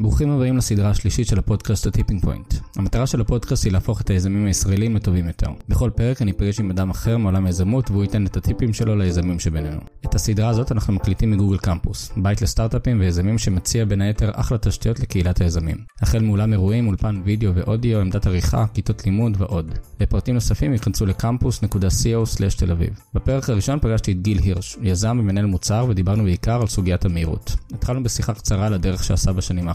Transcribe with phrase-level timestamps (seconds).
[0.00, 2.54] ברוכים הבאים לסדרה השלישית של הפודקאסט ה Tipping Point.
[2.76, 5.46] המטרה של הפודקאסט היא להפוך את היזמים הישראלים לטובים יותר.
[5.68, 9.40] בכל פרק אני אפגש עם אדם אחר מעולם היזמות והוא ייתן את הטיפים שלו ליזמים
[9.40, 9.80] שבינינו.
[10.04, 14.58] את הסדרה הזאת אנחנו מקליטים מ Google Campus, בית לסטארט-אפים ויזמים שמציע בין היתר אחלה
[14.58, 15.76] תשתיות לקהילת היזמים.
[16.02, 19.74] החל מאולם אירועים, אולפן וידאו ואודיו, עמדת עריכה, כיתות לימוד ועוד.
[20.00, 23.00] לפרטים נוספים היכנסו ל campus.co/tel-aviv.
[23.14, 27.56] בפרק הראשון פגשתי את גיל הירש, יזם ומנהל מוצר ודיברנו בעיקר על סוגיית המהירות.
[27.74, 29.68] התחלנו בשיחה קצרה על הדרך שעשה בשנים.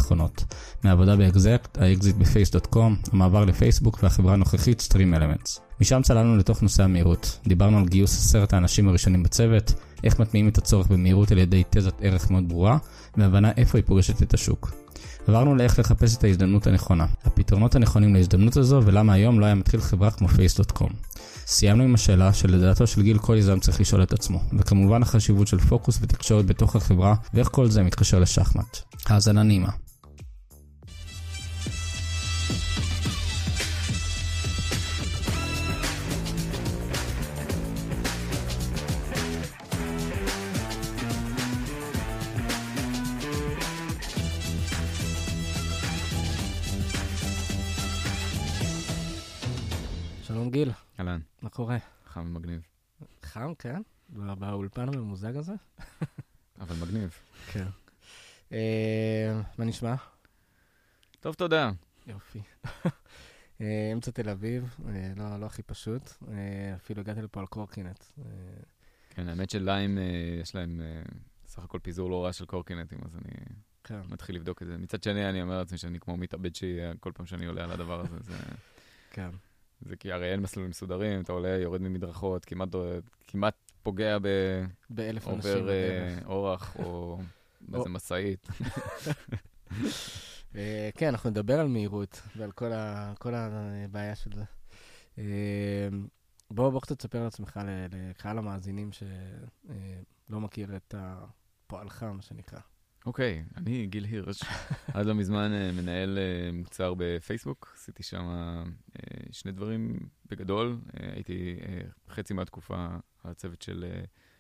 [0.84, 5.59] מהעבודה באקזקט, האקזיט ב Face.com, המעבר לפייסבוק והחברה הנוכחית StreamElements.
[5.81, 7.39] משם צללנו לתוך נושא המהירות.
[7.47, 11.93] דיברנו על גיוס עשרת האנשים הראשונים בצוות, איך מטמיעים את הצורך במהירות על ידי תזת
[12.02, 12.77] ערך מאוד ברורה,
[13.17, 14.71] והבנה איפה היא פוגשת את השוק.
[15.27, 19.81] עברנו לאיך לחפש את ההזדמנות הנכונה, הפתרונות הנכונים להזדמנות הזו ולמה היום לא היה מתחיל
[19.81, 20.90] חברה כמו Face.com.
[21.47, 25.59] סיימנו עם השאלה שלדעתו של גיל כל יזם צריך לשאול את עצמו, וכמובן החשיבות של
[25.59, 28.77] פוקוס ותקשורת בתוך החברה, ואיך כל זה מתקשר לשחמט.
[29.05, 29.87] האזנה נעימה.
[50.58, 51.77] גיל, אהלן, מה קורה?
[52.05, 52.61] חם ומגניב.
[53.23, 53.81] חם, כן?
[54.09, 55.53] בא- באולפן הממוזג הזה?
[56.61, 57.14] אבל מגניב.
[57.52, 57.66] כן.
[58.52, 59.95] אה, מה נשמע?
[61.19, 61.72] טוב, תודה.
[62.08, 62.41] יופי.
[63.61, 66.09] אה, אמצע תל אביב, אה, לא, לא הכי פשוט,
[66.75, 68.03] אפילו הגעתי לפה על קורקינט.
[69.09, 69.97] כן, האמת שליים,
[70.42, 70.81] יש להם
[71.45, 73.33] סך הכל פיזור לא רע של קורקינטים, אז אני
[73.83, 74.77] כן, מתחיל לבדוק את זה.
[74.77, 77.99] מצד שני, אני אומר לעצמי שאני כמו מתאבד שיהיה כל פעם שאני עולה על הדבר
[77.99, 78.17] הזה.
[78.21, 78.38] זה,
[79.11, 79.30] כן,
[79.81, 82.70] זה כי הרי אין מסלולים מסודרים, אתה עולה, יורד ממדרכות, כמעט,
[83.28, 84.17] כמעט פוגע
[84.89, 86.17] באלף אנשים בעובר אה.
[86.25, 87.20] אורח או
[87.61, 88.48] באיזה משאית.
[90.55, 94.43] אה, כן, אנחנו נדבר על מהירות ועל כל, ה, כל הבעיה של זה.
[95.17, 95.88] אה,
[96.52, 102.59] בוא, בוא קצת תספר על עצמך ל- לקהל המאזינים שלא מכיר את הפועלך, מה שנקרא.
[103.08, 104.44] אוקיי, אני גיל הירש,
[104.94, 108.64] עד לא מזמן אה, מנהל אה, מוצר בפייסבוק, עשיתי שם אה,
[109.32, 111.60] שני דברים בגדול, הייתי
[112.10, 112.88] חצי מהתקופה
[113.23, 113.86] הצוות של,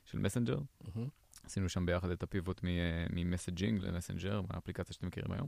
[0.05, 0.57] של Messenger.
[1.43, 2.61] עשינו שם ביחד את ה pivot
[3.09, 5.47] מ messaging ל Messenger, מהאפליקציה שאתם מכירים היום,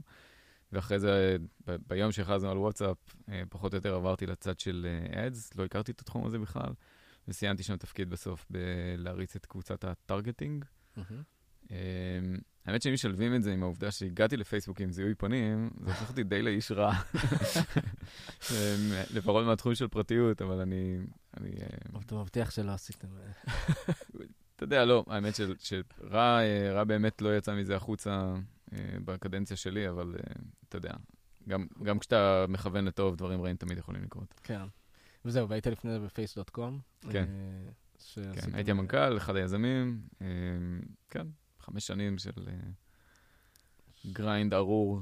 [0.72, 2.96] ואחרי זה, ב- ביום שהכרזנו על וואטסאפ,
[3.50, 6.72] פחות או יותר עברתי לצד של ads, לא הכרתי את התחום הזה בכלל,
[7.28, 10.64] וסיימתי שם תפקיד בסוף בלהריץ את קבוצת ה targeting.
[10.96, 11.22] מהמם.
[12.66, 16.10] אמ, האמת שאם משלבים את זה עם העובדה שהגעתי לפייסבוק עם זיהוי פנים, זה הופך
[16.10, 16.92] אותי די לאיש רע.
[18.50, 18.56] אמ,
[19.14, 20.96] לפחות מהתחום של פרטיות, אבל אני,
[21.36, 23.08] אני, אה, אתה מבטיח שלא עשיתם...
[24.56, 28.34] אתה יודע, לא, האמת שרע אה, רע באמת לא יצא מזה החוצה
[28.72, 30.14] אה, בקדנציה שלי, אבל
[30.68, 30.92] אתה יודע,
[31.48, 34.40] גם גם כשאתה מכוון לטוב, דברים רעים תמיד יכולים לקרות.
[34.44, 34.62] כן.
[35.24, 36.78] וזהו, והיית לפני זה ב Face.com.
[37.10, 37.28] כן.
[38.14, 40.26] כן, הייתי המנכ"ל, אחד היזמים, אמ,
[41.10, 41.26] כן,
[41.60, 42.52] חמש שנים של אה,
[44.12, 45.00] grind ארור,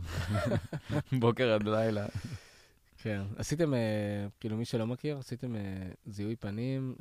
[1.21, 2.07] בוקר עד לילה.
[2.99, 3.23] כן.
[3.37, 6.95] עשיתם, אה, כאילו, מי שלא מכיר, עשיתם אה, זיהוי פנים,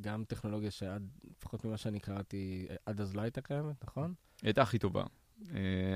[0.00, 4.14] גם טכנולוגיה שעד, לפחות ממה שאני קראתי, עד אז לא הייתה קיימת, נכון?
[4.42, 5.04] היא הייתה הכי טובה.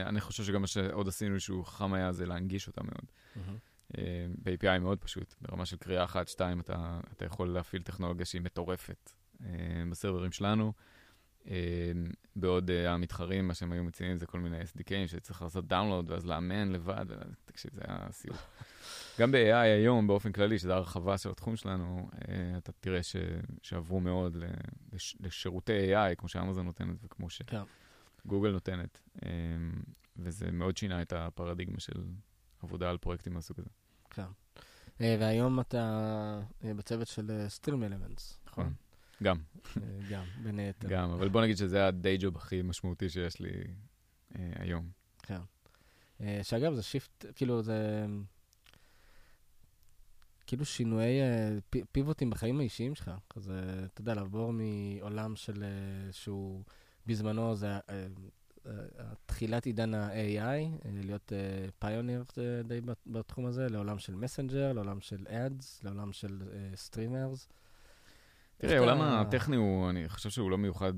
[0.06, 3.12] אני חושב שגם מה שעוד עשינו שהוא חכם היה זה להנגיש אותה מאוד.
[4.42, 9.10] ב-API מאוד פשוט, ברמה של קריאה אחת, שתיים, אתה, אתה יכול להפעיל טכנולוגיה שהיא מטורפת
[9.90, 10.72] בסרברים שלנו.
[11.50, 11.92] אה,
[12.36, 16.26] בעוד אה, המתחרים, מה שהם היו מציעים זה כל מיני SDKים שצריך לעשות דאונלוד ואז
[16.26, 17.14] לאמן לבד, ו-
[17.44, 18.36] תקשיב, זה היה סיוט.
[19.20, 23.16] גם ב-AI היום, באופן כללי, שזו הרחבה של התחום שלנו, אה, אתה תראה ש,
[23.62, 24.36] שעברו מאוד
[24.92, 27.62] לש, לשירותי AI, כמו שאמזון נותנת וכמו כן.
[28.24, 29.30] שגוגל נותנת, אה,
[30.16, 32.04] וזה מאוד שינה את הפרדיגמה של
[32.62, 33.70] עבודה על פרויקטים מהסוג הזה.
[34.10, 34.22] כן.
[35.00, 38.38] אה, והיום אתה אה, בצוות של סטרים אלמנטס.
[38.46, 38.72] נכון.
[39.22, 39.36] גם,
[40.10, 40.88] גם, בין היתר.
[40.88, 43.50] גם, אבל בוא נגיד שזה ה day job הכי משמעותי שיש לי
[44.38, 44.88] אה, היום.
[45.22, 45.40] כן.
[46.20, 48.06] אה, שאגב, זה shift, כאילו, זה...
[50.46, 53.10] כאילו שינויי אה, פי- פיבוטים בחיים האישיים שלך.
[53.30, 53.60] כזה,
[53.92, 56.62] אתה יודע, לעבור מעולם של אה, שהוא
[57.06, 57.80] בזמנו זה אה,
[58.66, 58.72] אה,
[59.26, 60.66] תחילת עידן ה-AI, אה,
[61.04, 61.32] להיות
[61.78, 62.24] pioneer
[62.64, 66.42] די בת- בתחום הזה, לעולם של Messenger, לעולם של ads, לעולם של
[66.74, 67.48] streamers.
[68.58, 70.92] תראה, העולם הטכני הוא, אני חושב שהוא לא מיוחד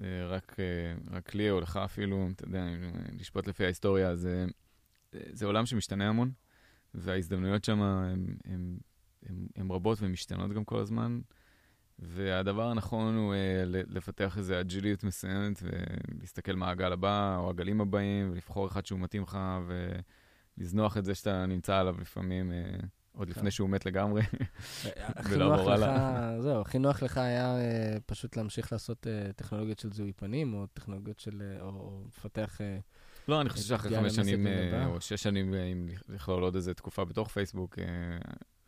[0.00, 2.64] אה, רק, אה, רק לי או לך אפילו, אתה יודע,
[3.12, 4.46] לשפוט לפי ההיסטוריה, זה,
[5.12, 6.30] זה עולם שמשתנה המון,
[6.94, 7.80] וההזדמנויות שם
[9.56, 11.20] הן רבות ומשתנות גם כל הזמן.
[11.98, 18.30] והדבר הנכון הוא אה, לפתח איזו אג'יליות מסוימת ולהסתכל מה הגל הבא או הגלים הבאים
[18.32, 19.38] ולבחור אחד שהוא מתאים לך
[20.58, 22.78] ולזנוח את זה שאתה נמצא עליו לפעמים אה,
[23.16, 23.50] עוד לפני כן.
[23.50, 24.22] שהוא מת לגמרי.
[25.30, 26.36] ולעבור הלאה.
[26.40, 30.66] זהו, הכי נוח לך היה אה, פשוט להמשיך לעשות אה, טכנולוגיות של זיהוי פנים או
[30.66, 32.60] טכנולוגיות של, אה, או לפתח...
[32.60, 32.78] אה,
[33.28, 36.74] לא, אני חושב שאחרי חמש שנים אה, או שש שנים, אה, אם לכלול עוד איזה
[36.74, 37.84] תקופה בתוך פייסבוק, אה,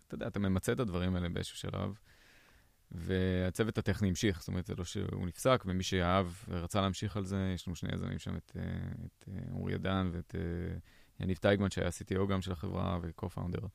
[0.07, 1.95] אתה יודע, אתה ממצה את הדברים האלה באיזשהו שלב.
[2.91, 7.53] והצוות הטכני המשיך, זאת אומרת, זה לא שהוא נפסק, ומי שאהב ורצה להמשיך על זה,
[7.55, 8.63] יש לנו שני יזמים שם, את, אה,
[9.07, 10.79] את אה, אורי עדן ואת אה,
[11.21, 13.67] יניב טייגמן, שהיה CTO גם של החברה ו-co-founder.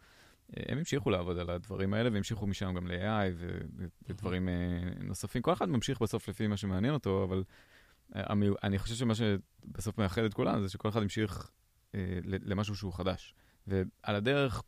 [0.69, 3.45] הם המשיכו לעבוד על הדברים האלה, והמשיכו משם גם ל-AI
[4.09, 4.49] ודברים
[4.99, 5.41] נוספים.
[5.41, 7.43] כל אחד ממשיך בסוף לפי מה שמעניין אותו, אבל
[8.63, 11.51] אני חושב שמה שבסוף מאחד את כולם זה שכל אחד המשיך
[12.23, 13.35] למשהו שהוא חדש.
[13.67, 14.63] ועל הדרך,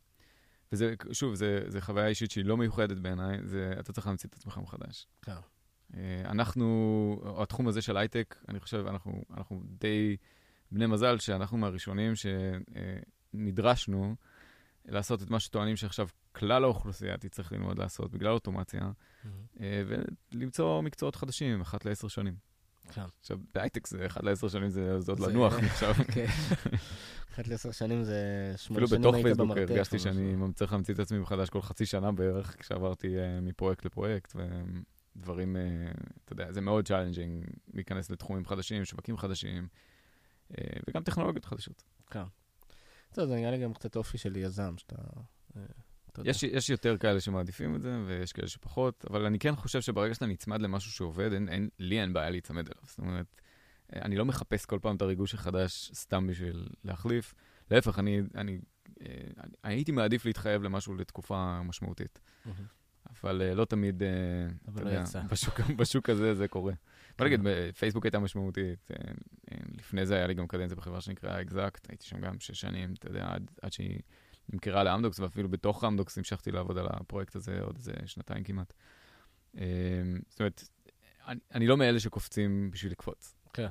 [0.72, 1.36] וזה, שוב,
[1.68, 5.08] זה חוויה אישית שהיא לא מיוחדת בעיניי, זה, אתה צריך להמציא את עצמך מחדש.
[5.22, 5.32] כן.
[5.94, 10.18] אה, אנחנו, התחום הזה של הייטק, אני חושב, אנחנו, אנחנו די
[10.72, 12.14] בני מזל שאנחנו מהראשונים
[13.34, 14.16] שנדרשנו
[14.88, 19.60] לעשות את מה שטוענים שעכשיו כלל האוכלוסייה תצטרך ללמוד לעשות בגלל אוטומציה, mm-hmm.
[20.32, 22.36] ולמצוא מקצועות חדשים אחת לעשר שנים.
[22.92, 23.02] כן.
[23.20, 25.94] עכשיו, בהייטק זה אחד לעשר שנים, זה עוד לנוח עכשיו.
[25.94, 26.26] כן.
[27.34, 29.52] אחת לעשר שנים זה שמונה שנים היית במרתף.
[29.52, 33.16] אפילו בתוך פייסבוק הרגשתי שאני צריך להמציא את עצמי מחדש כל חצי שנה בערך, כשעברתי
[33.18, 39.68] uh, מפרויקט לפרויקט, ודברים, uh, אתה יודע, זה מאוד challenging להיכנס לתחומים חדשים, שווקים חדשים,
[40.52, 40.56] uh,
[40.88, 41.84] וגם טכנולוגיות חדשות.
[42.10, 42.24] כן.
[43.16, 44.96] זה נראה לי גם קצת אופי של יזם, שאתה...
[46.24, 50.14] יש, יש יותר כאלה שמעדיפים את זה, ויש כאלה שפחות, אבל אני כן חושב שברגע
[50.14, 52.84] שאתה נצמד למשהו שעובד, אין, אין, לי אין בעיה להיצמד אליו.
[52.88, 53.42] זאת אומרת,
[53.94, 57.34] אני לא מחפש כל פעם את הריגוש החדש סתם בשביל להחליף.
[57.72, 58.60] להפך, אני, אני,
[59.02, 59.18] אני,
[59.64, 62.20] אני הייתי מעדיף להתחייב למשהו לתקופה משמעותית.
[63.22, 64.04] אבל לא תמיד,
[64.68, 65.22] אבל אתה לא יודע, יצא.
[65.22, 66.74] בשוק, בשוק הזה זה קורה.
[67.18, 67.42] בוא נגיד,
[67.78, 68.92] פייסבוק הייתה משמעותית.
[68.92, 69.14] Uh,
[69.78, 73.08] לפני זה היה לי גם קדנציה בחברה שנקראה אקזקט, הייתי שם גם שש שנים, אתה
[73.08, 74.00] יודע, עד, עד שהיא
[74.50, 78.74] נמכרה לאמדוקס, ואפילו בתוך אמדוקס המשכתי לעבוד על הפרויקט הזה עוד איזה שנתיים כמעט.
[79.56, 79.60] Uh,
[80.30, 80.64] זאת אומרת,
[81.28, 83.36] אני, אני לא מאלה שקופצים בשביל לקפוץ.
[83.56, 83.68] כן.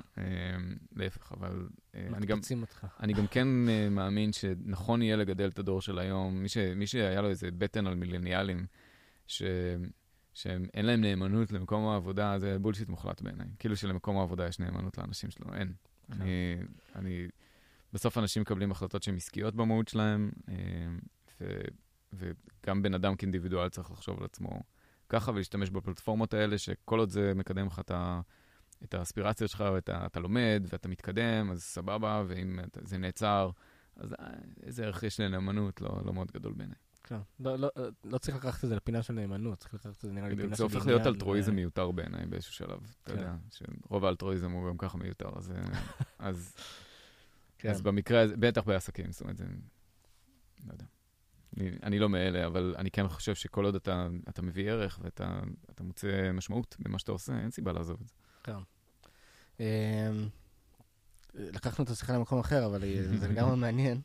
[0.97, 2.87] להפך, אבל אה, אני גם, אותך.
[3.01, 6.43] אני גם כן אה, מאמין שנכון יהיה לגדל את הדור של היום.
[6.43, 8.67] מי, ש, מי שהיה לו איזה בטן על מילניאלים,
[9.27, 9.43] ש,
[10.35, 13.47] שאין להם נאמנות למקום העבודה, זה בולשיט מוחלט בעיניי.
[13.59, 15.73] כאילו שלמקום העבודה יש נאמנות לאנשים שלו, אין.
[16.07, 16.23] כן.
[16.23, 16.57] אני,
[16.95, 17.27] אני,
[17.93, 20.55] בסוף אנשים מקבלים החלטות שהן עסקיות במהות שלהם, אה,
[21.41, 21.61] ו,
[22.13, 24.61] וגם בן אדם כאינדיבידואל צריך לחשוב על עצמו
[25.09, 28.21] ככה ולהשתמש בפלטפורמות האלה, שכל עוד זה מקדם לך את ה...
[28.85, 33.51] את האספירציות שלך, ואתה לומד, ואתה מתקדם, אז סבבה, ואם זה נעצר,
[33.97, 34.27] אז אה,
[34.63, 36.77] איזה ערך יש לנאמנות, לא, לא מאוד גדול בעיניי.
[37.05, 37.71] כן, לא, לא,
[38.05, 40.57] לא צריך לקחת את זה לפינה של נאמנות, צריך לקחת את זה נראה לי לפינה
[40.57, 40.57] של...
[40.57, 41.55] זה הופך להיות אלטרואיזם.
[41.55, 43.19] מיותר בעיניי באיזשהו שלב, אתה כן.
[43.19, 45.63] יודע, שרוב האלטרואיזם הוא גם ככה מיותר, אז, אה,
[46.29, 46.55] אז,
[47.59, 47.71] כן.
[47.71, 49.45] אז במקרה הזה, בטח בעסקים, זאת אומרת, זה,
[50.67, 50.85] לא יודע.
[51.57, 55.41] אני, אני לא מאלה, אבל אני כן חושב שכל עוד אתה, אתה מביא ערך ואתה
[55.81, 58.15] מוצא משמעות במה שאתה עושה, אין סיבה לעזוב את זה.
[58.45, 58.57] כן.
[59.61, 60.29] אמ,
[61.35, 62.81] לקחנו את השיחה למקום אחר, אבל
[63.19, 64.01] זה לגמרי מעניין.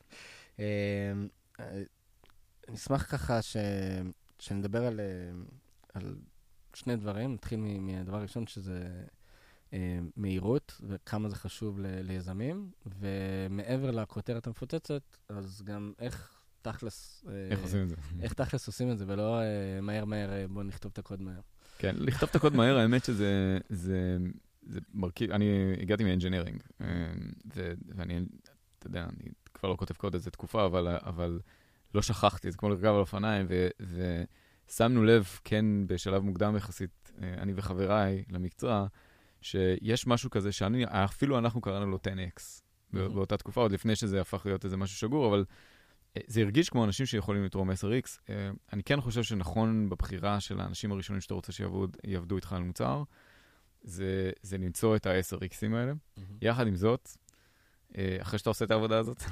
[2.74, 3.57] אשמח ככה ש...
[4.39, 5.00] שנדבר על,
[5.94, 6.16] על
[6.74, 7.33] שני דברים.
[7.33, 9.04] נתחיל מהדבר הראשון, שזה
[9.74, 11.86] אה, מהירות, וכמה זה חשוב ל...
[12.01, 17.26] ליזמים, ומעבר לכותרת המפוצצת, אז גם איך תכלס...
[17.28, 17.95] אה, איך עושים את זה?
[18.21, 21.42] איך תכלס עושים את זה, ולא אה, מהר מהר, בואו נכתוב את הקוד מהר.
[21.78, 24.18] כן, לכתוב את הקוד מהר, האמת שזה זה,
[24.61, 26.88] זה מרכיב, אני הגעתי מ engineering, אה,
[27.95, 28.19] ואני,
[28.80, 31.40] אתה יודע, אני כבר לא כותב קוד איזה תקופה, אבל, אבל
[31.95, 33.47] לא שכחתי, זה כמו לרכב על אופניים,
[34.69, 38.87] ושמנו לב, כן, בשלב מוקדם יחסית, אה, אני וחבריי למקצוע,
[39.41, 42.61] שיש משהו כזה שאני, אפילו אנחנו קראנו לו 10x
[42.93, 45.45] באותה תקופה, עוד לפני שזה הפך להיות איזה משהו שגור, אבל
[46.17, 48.33] אה, זה הרגיש כמו אנשים שיכולים לתרום 10x.
[48.73, 53.03] אני כן חושב שנכון בבחירה של האנשים הראשונים שאתה רוצה שיעבדו איתך על מוצר,
[53.81, 55.91] זה, זה למצוא את ה-10Xים האלה.
[55.91, 56.21] Mm-hmm.
[56.41, 57.09] יחד עם זאת,
[57.97, 59.23] אה, אחרי שאתה עושה את העבודה הזאת,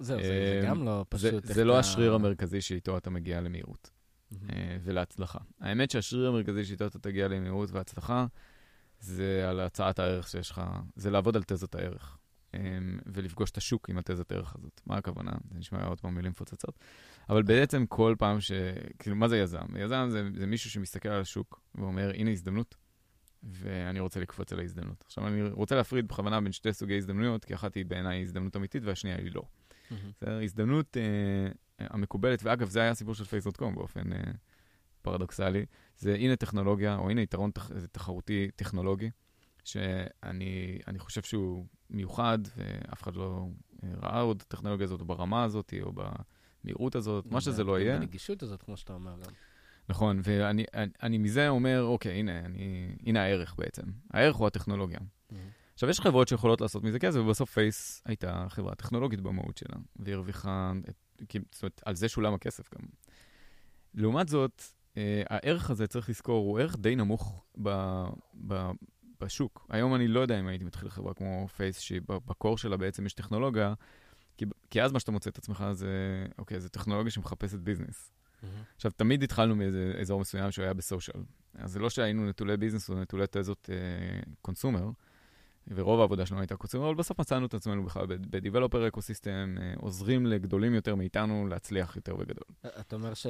[0.00, 1.44] זהו, זה, זה גם לא פשוט.
[1.44, 3.90] זה, לא השריר המרכזי שאיתו אתה מגיע למהירות
[4.32, 4.36] mm-hmm.
[4.82, 5.38] ולהצלחה.
[5.60, 8.26] האמת שהשריר המרכזי שאיתו אתה תגיע למהירות והצלחה,
[9.00, 10.62] זה על הצעת הערך שיש לך,
[10.96, 12.16] זה לעבוד על תזת הערך.
[13.06, 14.80] ולפגוש את השוק עם התזת הערך הזאת.
[14.86, 15.32] מה הכוונה?
[15.50, 16.78] זה נשמע עוד פעם מילים מפוצצות.
[17.28, 18.52] אבל בעצם כל פעם ש...
[18.98, 19.76] כאילו, מה זה יזם?
[19.78, 22.74] יזם זה, זה מישהו שמסתכל על השוק ואומר, הנה הזדמנות,
[23.42, 25.04] ואני רוצה לקפוץ על ההזדמנות.
[25.06, 28.82] עכשיו, אני רוצה להפריד בכוונה בין שתי סוגי הזדמנויות, כי אחת היא בעיניי הזדמנות אמיתית
[28.84, 29.42] והשנייה היא לא.
[29.90, 30.40] בסדר?
[30.42, 34.18] הזדמנות אה, המקובלת, ואגב, זה היה הסיפור של פייס.קום באופן, אה,
[35.02, 35.66] פרדוקסלי,
[35.96, 39.10] זה הנה טכנולוגיה, או הנה יתרון תח, תחרותי טכנולוגי,
[39.64, 43.46] שאני חושב שהוא מיוחד, ואף אחד לא
[43.82, 47.98] ראה עוד טכנולוגיה הזאת ברמה הזאת, או במהירות הזאת, מה שזה לא יהיה.
[47.98, 49.32] בנגישות הזאת, כמו שאתה אומר גם.
[49.88, 53.82] נכון, ואני אני, אני מזה אומר, אוקיי, הנה, אני, הנה הערך בעצם.
[54.10, 54.98] הערך הוא הטכנולוגיה.
[54.98, 55.34] Mm-hmm.
[55.80, 60.14] עכשיו, יש חברות שיכולות לעשות מזה כסף, ובסוף Face הייתה חברה טכנולוגית במהות שלה, והיא
[60.14, 60.72] הרוויחה,
[61.52, 62.86] זאת אומרת, על זה שולם הכסף גם.
[63.94, 64.62] לעומת זאת,
[64.96, 67.68] אה, הערך הזה, צריך לזכור, הוא ערך די נמוך ב,
[68.46, 68.70] ב,
[69.20, 69.66] בשוק.
[69.70, 73.12] היום אני לא יודע אם הייתי מתחיל חברה כמו Face, שב core שלה בעצם יש
[73.12, 73.74] טכנולוגיה,
[74.36, 78.10] כי, כי אז מה שאתה מוצא את עצמך זה, אוקיי, זו טכנולוגיה שמחפשת business.
[78.10, 78.46] Mm-hmm.
[78.76, 81.22] עכשיו, תמיד התחלנו מאיזה אזור מסוים שהוא היה ב social.
[81.54, 83.70] אז זה לא שהיינו נטולי business או נטולי תזות
[84.42, 85.09] consumer, אה,
[85.74, 89.72] ורוב העבודה שלנו הייתה consumer, אבל בסוף מצאנו את עצמנו בכלל ב developer ecosystem, אה,
[89.76, 92.44] עוזרים לגדולים יותר מאיתנו להצליח יותר בגדול.
[92.80, 93.26] אתה אומר ש...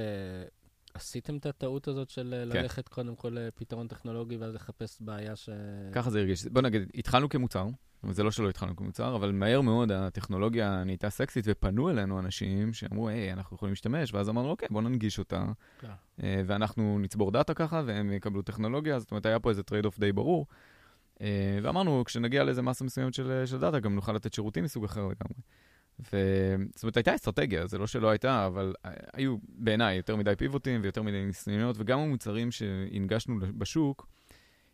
[0.95, 2.59] עשיתם את הטעות הזאת של כן.
[2.59, 5.49] ללכת קודם כל לפתרון טכנולוגי ואז לחפש בעיה ש...
[5.93, 6.47] ככה זה הרגיש.
[6.47, 7.67] בוא נגיד, התחלנו כמוצר,
[8.11, 13.09] זה לא שלא התחלנו כמוצר, אבל מהר מאוד הטכנולוגיה נהייתה סקסית, ופנו אלינו אנשים שאמרו,
[13.09, 15.45] היי, אנחנו יכולים להשתמש, ואז אמרנו, אוקיי, בוא ננגיש אותה,
[15.81, 15.89] כן.
[16.23, 20.13] אה, ואנחנו נצבור דאטה ככה, והם יקבלו טכנולוגיה, זאת אומרת, היה פה איזה trade-off די
[20.13, 20.47] ברור.
[21.21, 25.01] אה, ואמרנו, כשנגיע לאיזה מסה מסוימת של, של דאטה, גם נוכל לתת שירותים מסוג אחר
[25.01, 25.41] לגמרי.
[26.13, 26.17] ו...
[26.75, 28.75] זאת אומרת, הייתה אסטרטגיה, זה לא שלא הייתה, אבל
[29.13, 34.09] היו בעיניי יותר מדי pivot ים ויותר מדי ניסיונות, וגם המוצרים שהנגשנו בשוק,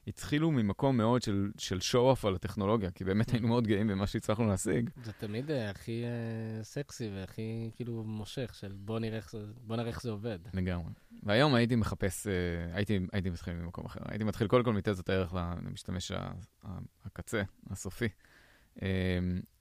[0.07, 4.47] התחילו ממקום מאוד של, של show-off על הטכנולוגיה, כי באמת היינו מאוד גאים במה שהצלחנו
[4.47, 4.91] להשיג.
[5.05, 9.77] זה תמיד uh, הכי uh, סקסי והכי כאילו מושך, של בוא נראה איך זה, בוא
[9.77, 10.39] נראה איך זה עובד.
[10.55, 10.93] לגמרי.
[11.23, 12.31] והיום הייתי מחפש, uh,
[12.77, 14.01] הייתי, הייתי מתחיל ממקום אחר.
[14.05, 16.13] הייתי מתחיל קודם כל מתזת הערך למשתמש
[17.05, 18.09] הקצה, הסופי.
[18.77, 18.83] Uh,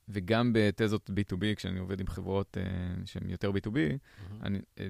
[0.10, 4.44] וגם בתזות B2B, כשאני עובד עם חברות uh, שהן יותר B2B, mm-hmm.
[4.44, 4.82] אני, uh,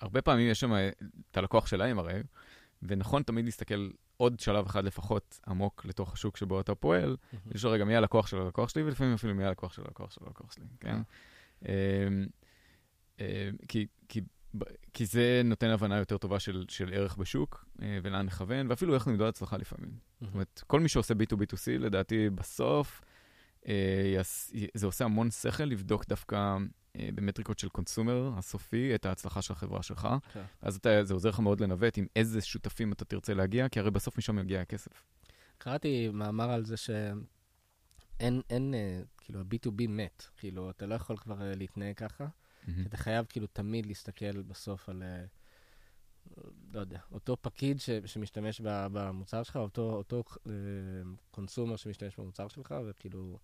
[0.00, 0.72] הרבה פעמים יש שם
[1.30, 2.22] את הלקוח שלהם הרי,
[2.82, 7.16] ונכון תמיד להסתכל עוד שלב אחד לפחות עמוק לתוך השוק שבו אתה פועל,
[7.46, 10.52] ולשאול רגע מי הלקוח של הלקוח שלי, ולפעמים אפילו מי הלקוח של הלקוח של הלקוח
[10.52, 10.96] שלי, כן?
[11.62, 12.26] אמ,
[13.20, 13.24] אמ,
[13.68, 14.20] כי, כי,
[14.92, 19.08] כי זה נותן הבנה יותר טובה של, של ערך בשוק, אה, ולאן לכוון, ואפילו איך
[19.08, 19.90] נמדוד הצלחה לפעמים.
[20.20, 23.02] זאת אומרת, כל מי שעושה B2B2C, לדעתי בסוף,
[23.68, 24.20] אה,
[24.74, 26.56] זה עושה המון שכל לבדוק דווקא
[26.96, 30.04] במטריקות של קונסומר הסופי, את ההצלחה של החברה שלך.
[30.04, 30.32] Okay.
[30.32, 30.44] כן.
[30.62, 33.90] אז אתה, זה עוזר לך מאוד לנווט עם איזה שותפים אתה תרצה להגיע, כי הרי
[33.90, 35.04] בסוף משם יגיע הכסף.
[35.58, 40.22] קראתי מאמר על זה שאין, אין, אה, כאילו, ה-B2B מת.
[40.36, 42.26] כאילו, אתה לא יכול כבר להתנהג ככה.
[42.26, 42.70] Mm-hmm.
[42.86, 45.02] אתה חייב כאילו תמיד להסתכל בסוף על,
[46.72, 50.24] לא יודע, אותו פקיד ש, שמשתמש במוצר שלך, אותו, אותו
[51.30, 53.38] קונסומר שמשתמש במוצר שלך, וכאילו...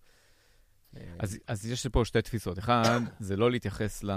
[1.19, 2.59] אז, אז יש פה שתי תפיסות.
[2.59, 4.11] אחד, זה לא להתייחס ל,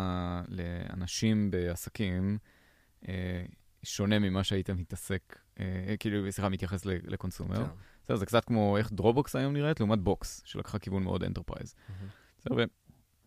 [0.48, 2.38] לאנשים בעסקים
[3.08, 3.44] אה,
[3.82, 7.56] שונה ממה שהיית מתעסק, אה, כאילו, סליחה, מתייחס ל consumer.
[7.56, 7.70] כן.
[8.04, 11.74] בסדר, זה קצת כמו איך דרופבוקס היום נראית, לעומת בוקס, שלקחה כיוון מאוד enterprise.
[12.38, 12.54] בסדר,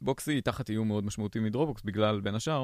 [0.02, 2.64] ובוקס היא תחת איום מאוד משמעותי מדרופבוקס, בגלל, בין השאר,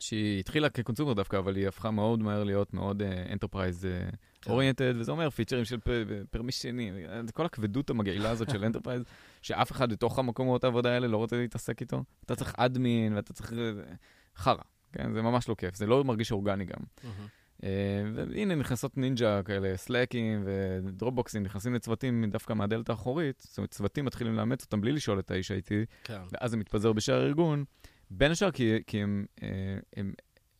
[0.00, 4.16] שהיא התחילה כ consumer דווקא, אבל היא הפכה מאוד מהר להיות מאוד enterprise uh,
[4.50, 5.00] oriented, כן.
[5.00, 5.78] וזה אומר feature ים של
[6.30, 6.94] permission ים,
[7.34, 9.02] כל הכבדות המגעילה הזאת של enterprise,
[9.42, 12.04] שאף אחד בתוך המקומות העבודה האלה לא רוצה להתעסק איתו.
[12.24, 13.52] אתה צריך admin ואתה צריך...
[14.36, 14.62] חרא,
[14.92, 15.12] כן?
[15.12, 17.10] זה ממש לא כיף, זה לא מרגיש אורגני גם.
[17.60, 17.64] Uh,
[18.14, 24.34] והנה נכנסות נינג'ה כאלה, סלאקים ודרופבוקסים, נכנסים לצוותים דווקא מהדלת האחורית, זאת אומרת, צוותים מתחילים
[24.34, 25.70] לאמץ אותם בלי לשאול את האיש IT,
[26.04, 26.20] כן.
[26.32, 27.64] ואז זה מתפזר בשאר הארגון.
[28.10, 30.12] בין השאר כי, כי הם, הם, אה, הם,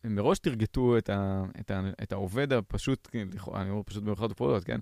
[0.03, 3.07] הם מראש target ו את, ה, את, ה, את העובד הפשוט,
[3.55, 4.79] אני אומר פשוט במיוחד בפעולות, כן?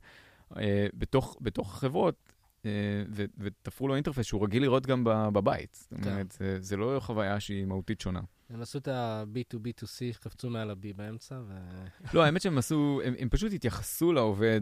[0.58, 2.34] אה, בתוך, בתוך החברות,
[2.66, 2.72] אה,
[3.10, 5.04] ו, ותפרו לו אינטרפס שהוא רגיל לראות גם
[5.34, 5.88] בבית.
[5.92, 6.12] זאת כן.
[6.12, 8.22] אומרת, זה, זה לא חוויה שהיא מהותית שונה.
[8.50, 11.54] הם עשו את ה-B2B2C, קפצו מעל ה-B באמצע, ו...
[12.14, 14.62] לא, האמת שהם עשו, הם, הם פשוט התייחסו לעובד,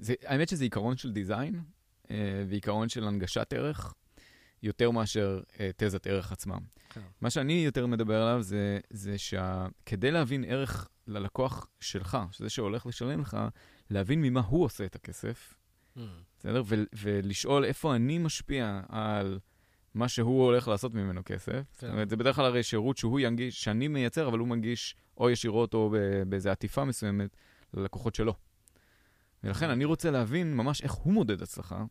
[0.00, 1.60] זה, האמת שזה עיקרון של דיזיין,
[2.48, 3.94] ועיקרון של הנגשת ערך.
[4.62, 6.60] יותר מאשר uh, תזת ערך עצמם.
[6.90, 7.00] כן.
[7.20, 13.20] מה שאני יותר מדבר עליו זה, זה שכדי להבין ערך ללקוח שלך, שזה שהולך לשלם
[13.20, 13.36] לך,
[13.90, 15.54] להבין ממה הוא עושה את הכסף,
[15.96, 16.00] mm.
[16.38, 16.62] בסדר?
[16.66, 19.38] ו- ולשאול איפה אני משפיע על
[19.94, 21.52] מה שהוא הולך לעשות ממנו כסף.
[21.52, 21.62] כן.
[21.72, 25.30] זאת אומרת, זה בדרך כלל הרי שירות שהוא ינגיש, שאני מייצר, אבל הוא מנגיש או
[25.30, 25.94] ישירות או
[26.28, 27.36] באיזו עטיפה מסוימת
[27.74, 28.34] ללקוחות שלו.
[29.44, 31.84] ולכן אני רוצה להבין ממש איך הוא מודד הצלחה,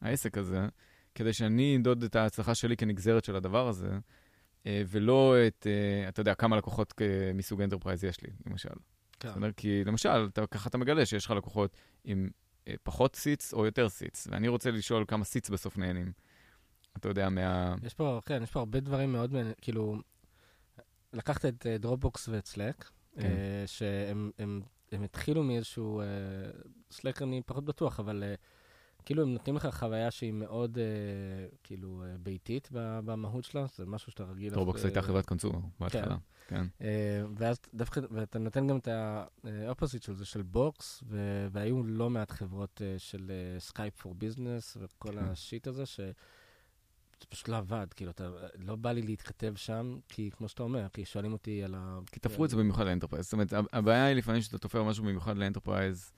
[0.00, 0.68] העסק הזה,
[1.16, 3.98] כדי שאני אמדוד את ההצלחה שלי כנגזרת של הדבר הזה,
[4.66, 6.94] אה, ולא את, אה, אתה יודע, כמה לקוחות
[7.34, 8.68] מסוג enterprise יש לי, למשל.
[9.20, 9.28] כן.
[9.28, 12.28] זאת אומרת, כי למשל, אתה, ככה אתה מגלה שיש לך לקוחות עם
[12.68, 16.12] אה, פחות seats או יותר seats, ואני רוצה לשאול כמה seats בסוף נהנים.
[16.96, 17.74] אתה יודע, מה...
[17.82, 19.96] יש פה, כן, יש פה הרבה דברים מאוד, כאילו,
[21.12, 23.22] לקחת את דרופבוקס ואת סלאק, כן.
[23.22, 26.06] אה, שהם הם, הם התחילו מאיזשהו, אה,
[26.90, 28.34] סלאק אני פחות בטוח, אבל אה,
[29.06, 30.84] כאילו הם נותנים לך חוויה שהיא מאוד אה,
[31.62, 34.54] כאילו אה, ביתית במהות שלה, זה משהו שאתה רגיל...
[34.54, 36.16] אה, הייתה חברת consumer בהתחלה.
[36.48, 36.66] כן.
[36.80, 38.88] אה, ואז דווקא, ואתה נותן גם את
[39.44, 44.14] ה opposite של זה, של בוקס, ו- והיו לא מעט חברות אה, של סקייפ פור
[44.14, 45.18] ביזנס וכל כן.
[45.18, 46.00] ה shit הזה, ש...
[47.20, 50.86] זה פשוט לא עבד, כאילו, אתה, לא בא לי להתכתב שם, כי כמו שאתה אומר,
[50.92, 51.98] כי שואלים אותי על ה...
[52.12, 53.24] כי תפרו את זה במיוחד ל enterprise.
[53.24, 56.12] זאת אומרת, הב- הבעיה היא לפעמים שאתה תופר משהו במיוחד ל enterprise,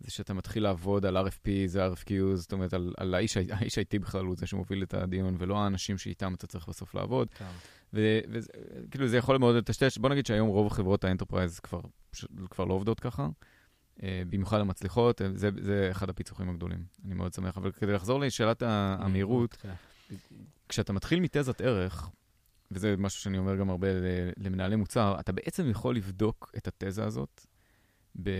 [0.00, 3.98] זה שאתה מתחיל לעבוד על RFP, זה RFQs, זאת אומרת, על, על האיש, האיש IT
[4.00, 7.28] בכלל הוא זה שמוביל את הדיון, ולא האנשים שאיתם אתה צריך בסוף לעבוד.
[7.34, 7.50] כן.
[7.92, 11.80] וכאילו זה יכול מאוד לטשטש, בוא נגיד שהיום רוב חברות ה enterprise כבר,
[12.50, 13.28] כבר לא עובדות ככה,
[14.02, 16.84] אה, במיוחד המצליחות, אה, זה, זה אחד הפיצוחים הגדולים.
[17.04, 19.74] אני מאוד שמח, אבל כדי לחזור לשאלת ה- המהירות, כן.
[20.68, 22.10] כשאתה מתחיל מתזת ערך,
[22.70, 23.88] וזה משהו שאני אומר גם הרבה
[24.36, 27.46] למנהלי מוצר, אתה בעצם יכול לבדוק את התזה הזאת
[28.22, 28.30] ב...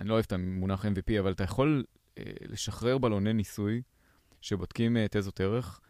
[0.00, 1.84] אני לא אוהב את המונח MVP, אבל אתה יכול
[2.18, 3.82] אה, לשחרר בלוני ניסוי
[4.40, 5.80] שבודקים אה, תזות ערך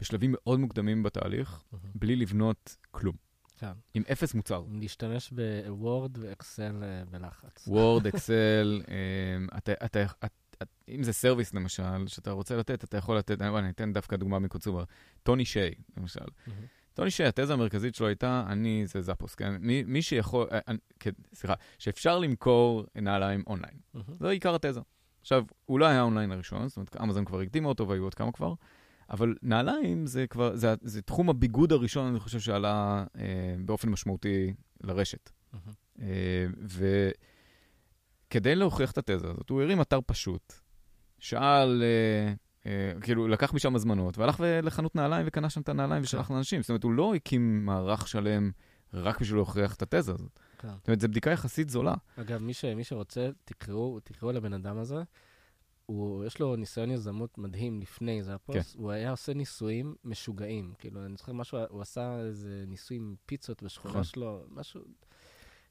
[0.00, 1.90] בשלבים מאוד מוקדמים בתהליך, מהמם.
[1.94, 3.16] בלי לבנות כלום,
[3.58, 3.72] כן.
[3.94, 4.64] עם אפס מוצר.
[4.72, 7.68] להשתמש בוורד ואקסל אה, בלחץ.
[7.68, 8.82] וורד, אקסל,
[9.56, 13.58] אתה, אתה, את, את, אם זה service למשל, שאתה רוצה לתת, אתה יכול לתת, אני,
[13.58, 14.84] אני אתן דווקא דוגמה מ consumer,
[15.22, 16.20] טוני שיי, למשל.
[16.46, 16.66] מהמם.
[17.00, 19.56] טוני שיי, התזה המרכזית שלו הייתה, אה, זה זאפוס, כן?
[19.60, 20.60] מי, מי שיכול, אה,
[20.98, 23.74] כן, סליחה, שאפשר למכור נעליים אונליין.
[23.94, 24.16] מהמם.
[24.20, 24.80] זה עיקר התזה.
[25.20, 28.32] עכשיו, הוא לא היה האונליין הראשון, זאת אומרת, אמזון כבר הקדימה אותו והיו עוד כמה
[28.32, 28.54] כבר,
[29.10, 34.54] אבל נעליים זה כבר, זה, זה תחום הביגוד הראשון, אני חושב, שעלה אה, באופן משמעותי
[34.82, 35.30] לרשת.
[35.52, 35.72] מהמם.
[36.00, 36.46] אה,
[38.28, 40.54] וכדי להוכיח את התזה הזאת, הוא הרים אתר פשוט,
[41.18, 42.34] שאל, אה, אה,
[43.00, 46.62] כאילו, לקח משם הזמנות, והלך לחנות נעליים וקנה שם את הנעליים ושלח לאנשים.
[46.62, 48.50] זאת אומרת, הוא לא הקים מערך שלם
[48.94, 50.38] רק בשביל להוכיח את התזה הזאת.
[50.58, 50.68] כן.
[50.68, 51.94] זאת אומרת, זו בדיקה יחסית זולה.
[52.16, 55.02] אגב, מי, ש, מי שרוצה, תקראו, תקראו לבן אדם הזה.
[55.86, 58.74] הוא, יש לו ניסיון יזמות מדהים לפני זאפוס.
[58.74, 60.72] הוא היה עושה ניסויים משוגעים.
[60.78, 64.04] כאילו, אני זוכר משהו, הוא עשה איזה ניסוי עם פיצות בשכונה נכון.
[64.04, 64.80] שלו, משהו...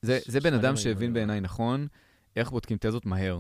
[0.01, 1.13] זה, ש- זה בן אדם מיליון שהבין.
[1.13, 1.87] בעיניי נכון
[2.35, 3.39] איך בודקים תזות מהר.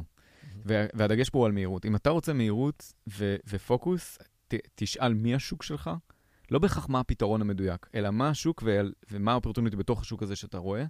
[0.65, 1.85] וה- והדגש פה הוא על מהירות.
[1.85, 5.89] אם אתה רוצה מהירות ו- ופוקוס, ת- תשאל מי השוק שלך,
[6.51, 10.57] לא בהכרח מה הפתרון המדויק, אלא מה השוק ועל- ומה האופרטוניטי בתוך השוק הזה שאתה
[10.57, 10.85] רואה.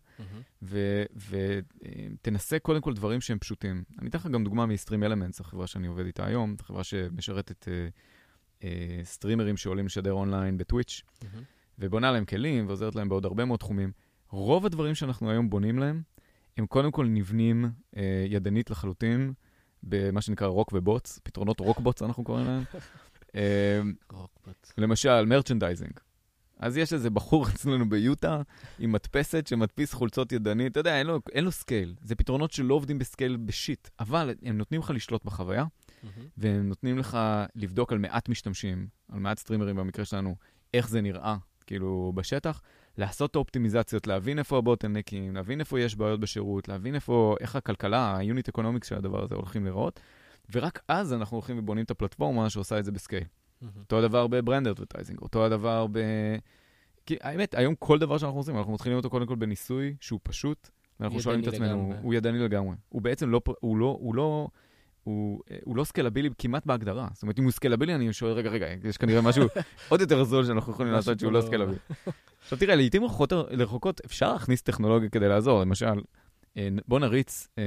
[2.21, 3.83] ותנסה קודם כל דברים שהם פשוטים.
[3.99, 7.87] אני אתן לך גם דוגמה מ-Stream Elements, החברה שאני עובד איתה היום, חברה שמשרתת אה,
[8.63, 11.01] אה, streamer ים שעולים לשדר אונליין בטוויץ'.
[11.79, 13.91] ובונה להם כלים ועוזרת להם בעוד הרבה מאוד תחומים.
[14.29, 16.01] רוב הדברים שאנחנו היום בונים להם,
[16.59, 17.65] הם קודם כל נבנים
[17.97, 19.33] אה, ידנית לחלוטין,
[19.83, 22.63] במה שנקרא robots, פתרונות robots אנחנו קוראים להם.
[23.35, 24.71] אה, רוקבוט.
[24.77, 25.91] למשל, merchandising.
[26.59, 28.41] אז יש איזה בחור אצלנו ביוטה
[28.79, 31.95] עם מדפסת שמדפיס חולצות ידנית, אתה יודע, אין לו, אין לו scale.
[32.01, 35.65] זה פתרונות שלא עובדים ב scale בשיט, אבל הם נותנים לך לשלוט בחוויה.
[36.37, 37.17] והם נותנים לך
[37.55, 40.35] לבדוק על מעט משתמשים, על מעט streamer ים במקרה שלנו,
[40.73, 42.61] איך זה נראה, כאילו, בשטח,
[42.97, 47.35] לעשות את האופטימיזציות, להבין איפה ה bottleneck ים, להבין איפה יש בעיות בשירות, להבין איפה,
[47.39, 49.99] איך הכלכלה, ה-unit economics של הדבר הזה הולכים לראות,
[50.51, 53.23] ורק אז אנחנו הולכים ובונים את הפלטפורמה שעושה את זה ב scale.
[53.61, 53.73] מהמם.
[53.79, 55.99] אותו הדבר ב brand advertising, אותו הדבר ב...
[57.05, 60.69] כי האמת, היום כל דבר שאנחנו עושים, אנחנו מתחילים אותו קודם כל בניסוי שהוא פשוט,
[60.99, 61.97] ואנחנו שואלים את עצמנו, לגמרי.
[62.01, 62.75] הוא ידני לגמרי.
[62.89, 64.47] הוא בעצם לא, פ- הוא לא, הוא לא,
[65.09, 67.07] הוא, אה, הוא לא scalable י כמעט בהגדרה.
[67.13, 69.43] זאת אומרת, אם הוא scalable י, אני שואל, רגע, רגע, יש כנראה משהו
[69.89, 71.77] עוד יותר זול שאנחנו יכולים לעשות שהוא לא scalable י.
[72.41, 75.61] עכשיו תראה, לעיתים רחוקות, רחוקות אפשר להכניס טכנולוגיה כדי לעזור.
[75.61, 76.01] למשל,
[76.57, 77.63] אה, בוא נריץ אה,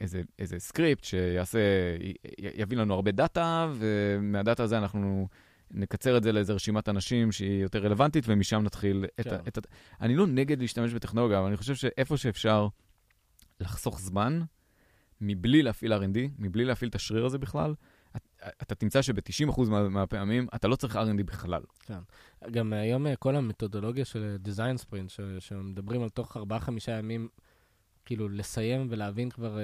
[0.00, 1.58] איזה, איזה script שיעשה,
[2.38, 5.28] יביא לנו הרבה data, ומה data הזה אנחנו
[5.70, 9.30] נקצר את זה לאיזה רשימת אנשים שהיא יותר רלוונטית, ומשם נתחיל את ה...
[9.30, 9.44] כן.
[9.48, 9.60] את ה...
[10.00, 12.68] אני לא נגד להשתמש בטכנולוגיה, אבל אני חושב שאיפה שאפשר
[13.60, 14.42] לחסוך זמן,
[15.20, 17.74] מבלי להפעיל R&D, מבלי להפעיל את השריר הזה בכלל,
[18.62, 21.62] אתה, תמצא שב-90% מה, מהפעמים אתה לא צריך R&D בכלל.
[22.50, 26.40] גם היום אה, כל המתודולוגיה של דיזיין ספרינט, ש- שמדברים על תוך 4-5
[26.88, 27.28] ימים,
[28.04, 29.62] כאילו לסיים ולהבין כבר אה,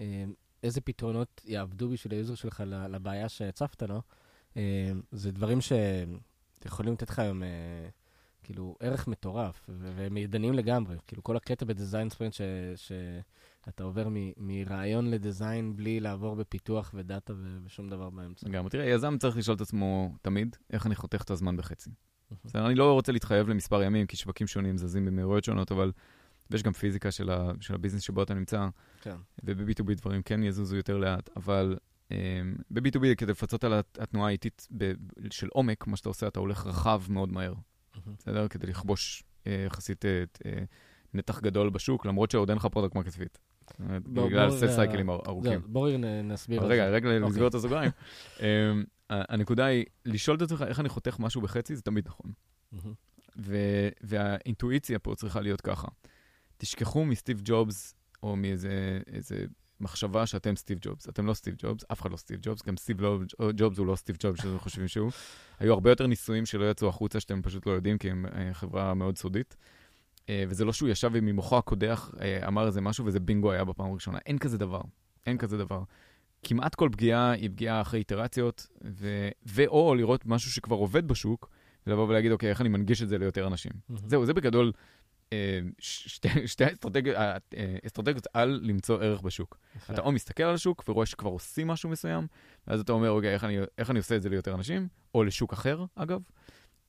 [0.00, 0.24] אה,
[0.62, 4.02] איזה פתרונות יעבדו בשביל ה user שלך לבעיה שהצפת לו,
[4.56, 4.62] אה,
[5.12, 7.48] זה דברים שיכולים לתת לך היום, אה,
[8.42, 10.96] כאילו, ערך מטורף, והם ידניים לגמרי.
[11.06, 12.34] כאילו, כל הקטע ב design sprint,
[12.76, 12.90] ש-
[13.66, 17.32] שאתה עובר מ- מרעיון ל design בלי לעבור בפיתוח ו data
[17.64, 18.48] ושום דבר באמצע.
[18.48, 21.90] גם, תראה, יזם צריך לשאול את עצמו תמיד, איך אני חותך את הזמן בחצי.
[22.44, 25.92] בסדר, אני לא רוצה להתחייב למספר ימים, כי שווקים שונים זזים במהירויות שונות, אבל
[26.50, 28.68] ויש גם פיזיקה של, ה, של ה business שבו אתה נמצא,
[29.02, 29.16] כן.
[29.44, 31.76] וב-B2B דברים כן יזוזו יותר לאט, אבל
[32.08, 32.12] um,
[32.70, 34.92] ב-B2B כדי לפצות על הת- התנועה האיטית ב-
[35.30, 37.54] של עומק, מה שאתה עושה, אתה הולך רחב מאוד מהר,
[38.18, 38.48] בסדר?
[38.48, 40.46] כדי לכבוש uh, יחסית uh, uh,
[41.14, 43.38] נתח גדול בשוק, למרות שעוד אין לך product market fit.
[43.80, 45.60] בגלל אה, cycle-ים ארוכים.
[45.96, 46.64] נ- נסביר.
[46.64, 46.88] רגע.
[46.88, 47.20] רגע אוקיי.
[47.30, 47.90] לסגור את הסוגריים.
[48.40, 48.44] אמ,
[49.10, 52.32] הנקודה היא, לשאול את עצמך איך אני חותך משהו בחצי, זה תמיד נכון.
[54.02, 55.88] והאינטואיציה פה צריכה להיות ככה.
[56.56, 59.44] תשכחו מסטיב ג'ובס, או מאיזה איזה
[59.80, 61.08] מחשבה שאתם סטיב ג'ובס.
[61.08, 63.18] אתם לא סטיב ג'ובס, אף אחד לא סטיב ג'ובס, גם סטיב לא,
[63.56, 65.10] ג'ובס הוא לא סטיב ג'ובס שאתם חושבים שהוא.
[65.58, 68.94] היו הרבה יותר ניסויים שלא יצאו החוצה, שאתם פשוט לא יודעים, כי הם אה, חברה
[68.94, 69.56] מאוד סודית.
[70.28, 73.90] אה, וזה לא שהוא ישב וממוחו הקודח אה, אמר איזה משהו, וזה בינגו היה בפעם
[73.90, 74.18] הראשונה.
[74.26, 74.80] אין כזה דבר.
[75.26, 75.82] אין כזה דבר.
[76.42, 81.48] כמעט כל פגיעה היא פגיעה אחרי איטרציות, ו- ו/או לראות משהו שכבר עובד בשוק,
[81.86, 83.72] ולבוא ולהגיד, אוקיי, איך אני מנגיש את זה ליותר אנשים.
[83.88, 84.08] מהמם.
[84.08, 84.72] זהו, זה בגדול
[85.32, 89.58] אה, שתי, שתי האסטרטגיות, אה, אה, אסטרטגיות על למצוא ערך בשוק.
[89.76, 89.92] יפה.
[89.92, 92.26] אתה או מסתכל על השוק ורואה שכבר עושים משהו מסוים,
[92.66, 95.52] ואז אתה אומר, אוקיי, איך אני, איך אני עושה את זה ליותר אנשים, או לשוק
[95.52, 96.20] אחר, אגב,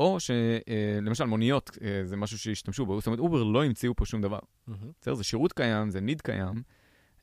[0.03, 4.21] או שלמשל מוניות, אה, זה משהו שהשתמשו בו, זאת אומרת, אובר לא המציאו פה שום
[4.21, 4.39] דבר.
[5.01, 6.63] בסדר, זה שירות קיים, זה ניד קיים,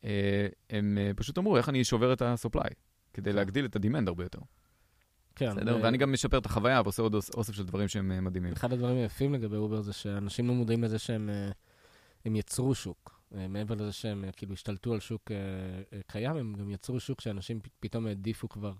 [0.04, 2.70] אה, הם אה, פשוט אמרו, איך אני שובר את ה-supply,
[3.14, 3.36] כדי כן.
[3.36, 4.38] להגדיל את ה demand הרבה יותר.
[5.36, 5.76] כן, בסדר?
[5.76, 8.52] ו- ואני גם משפר את החוויה ועושה עוד אוס- אוסף של דברים שהם אה, מדהימים.
[8.52, 11.50] אחד הדברים היפים לגבי אובר זה שאנשים לא מודעים לזה שהם אה,
[12.24, 13.20] הם יצרו שוק.
[13.34, 15.36] אה, מעבר לזה שהם אה, כאילו השתלטו על שוק אה,
[15.92, 18.74] אה, קיים, הם גם יצרו שוק שאנשים פתאום העדיפו כבר, אה,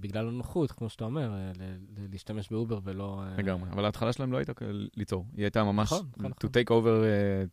[0.00, 1.52] בגלל הנוחות, כמו שאתה אומר, אה,
[2.12, 3.22] להשתמש באובר ולא...
[3.22, 4.52] אה, לגמרי, אבל ההתחלה שלהם לא הייתה
[4.96, 6.50] ליצור, היא הייתה ממש נכון, נכון, to נכון.
[6.50, 7.04] take over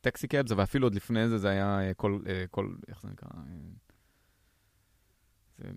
[0.01, 2.43] טקסי קאבס, ואפילו עוד לפני זה זה היה אה, כל, אה,
[2.88, 3.29] איך זה נקרא?
[5.63, 5.69] אה,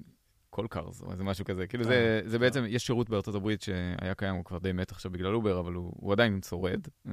[0.51, 3.63] call cars או איזה משהו כזה, כאילו זה, אה, זה בעצם, יש שירות בארצות הברית
[3.63, 7.13] שהיה קיים, הוא כבר די מת עכשיו בגלל אובר, אבל הוא, הוא עדיין שורד, אה,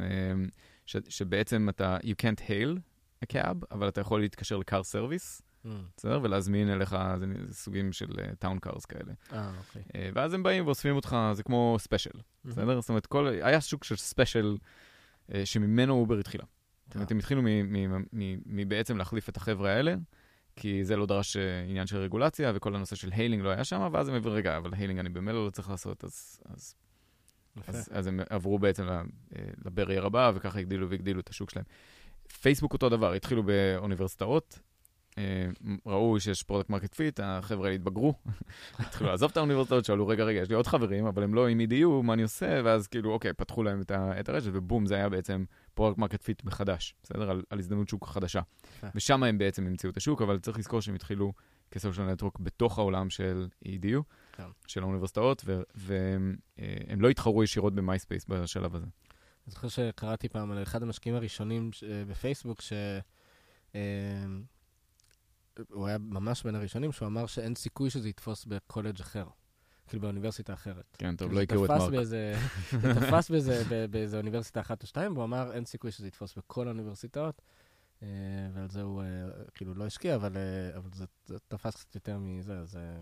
[0.85, 2.79] שבעצם אתה, you can't hail
[3.25, 5.41] a cab, אבל אתה יכול להתקשר ל car service.
[5.97, 6.19] בסדר?
[6.23, 6.95] ולהזמין אליך
[7.51, 8.07] סוגים של
[8.39, 9.13] town cars כאלה.
[9.33, 9.81] אה, אוקיי.
[9.95, 12.19] אה, ואז הם באים ואוספים אותך, זה כמו ספיישל.
[12.45, 12.81] בסדר?
[12.81, 13.07] זאת אומרת,
[13.41, 14.57] היה שוק של ספיישל
[15.33, 16.43] אה, שממנו אובר התחילה.
[16.87, 17.41] זאת אומרת, הם התחילו
[18.45, 19.95] מבעצם להחליף את החבר'ה האלה,
[20.55, 23.89] כי זה לא דרש אה, עניין של רגולציה, וכל הנושא של hailing לא היה שם,
[23.91, 26.75] ואז הם הבינו, רגע, אבל hailing אני במילא לא צריך לעשות, אז, אז.
[27.67, 29.01] אז, אז הם עברו בעצם אה,
[29.65, 31.65] ל barrier הבא, וככה הגדילו והגדילו את השוק שלהם.
[32.41, 34.74] פייסבוק אותו דבר, התחילו באוניברסיטאות, אה,
[35.85, 38.13] ראו שיש product market fit, החבר'ה התבגרו,
[38.79, 41.61] התחילו לעזוב את האוניברסיטאות, שאלו, רגע, רגע, יש לי עוד חברים, אבל הם לא עם
[41.61, 42.61] EDU, מה אני עושה?
[42.63, 46.21] ואז כאילו, אוקיי, פתחו להם את, ה- את הרשת, ובום, זה היה בעצם product market
[46.21, 47.29] fit מחדש, בסדר?
[47.31, 48.41] על, על הזדמנות שוק חדשה.
[48.95, 51.33] ושם הם בעצם המציאו את השוק, אבל צריך לזכור שהם התחילו
[51.71, 54.01] כ social network בתוך העולם של EDU,
[54.33, 54.43] כן.
[54.67, 56.35] של האוניברסיטאות, והם
[56.97, 58.85] לא התחרו ישירות במייספייס בשלב הזה.
[58.85, 62.73] אני זוכר שקראתי פעם על אחד המשקיעים הראשונים אה, בפייסבוק, ש...
[65.69, 69.25] הוא היה ממש בין הראשונים, שהוא אמר שאין סיכוי שזה יתפוס בקולג' אחר,
[69.87, 70.97] כאילו באוניברסיטה אחרת.
[70.97, 71.91] כן, טוב, כאילו לא הכירו את מרק.
[71.91, 72.35] באיזה-
[72.81, 76.67] זה תפס באיזה- באיזה אוניברסיטה אחת או שתיים, והוא אמר, אין סיכוי שזה יתפוס בכל
[76.67, 77.41] האוניברסיטאות,
[78.03, 78.07] אה,
[78.53, 79.07] ועל זה הוא אה,
[79.53, 82.97] כאילו לא השקיע, אבל אה, אבל זה זה תפס קצת יותר מזה, זה...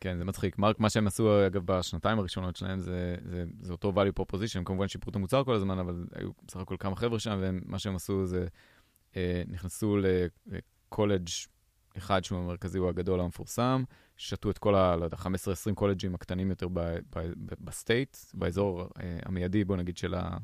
[0.00, 0.58] כן, זה מצחיק.
[0.58, 4.64] מרק, מה שהם עשו, אגב, בשנתיים הראשונות שלהם, זה, זה, זה אותו value proposition, הם
[4.64, 7.96] כמובן שיפרו את המוצר כל הזמן, אבל היו בסך הכל כמה חבר'ה שם, ומה שהם
[7.96, 8.46] עשו זה,
[9.16, 9.96] אה, נכנסו
[10.46, 11.28] לקולג'
[11.98, 13.84] אחד שהוא המרכזי, הוא הגדול המפורסם,
[14.16, 16.68] שטו את כל ה, לא יודע, 15-20 college-ים הקטנים יותר
[17.60, 20.36] ב state, באזור אה, המיידי, בוא נגיד, של, ה,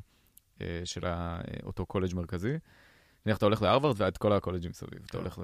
[0.61, 2.57] אה, של ה, אה, אותו קולג' מרכזי.
[3.25, 5.01] נניח אתה הולך להרווארד ועד כל הקולג'ים מסביב.
[5.05, 5.17] אתה כן.
[5.17, 5.43] הולך, ל,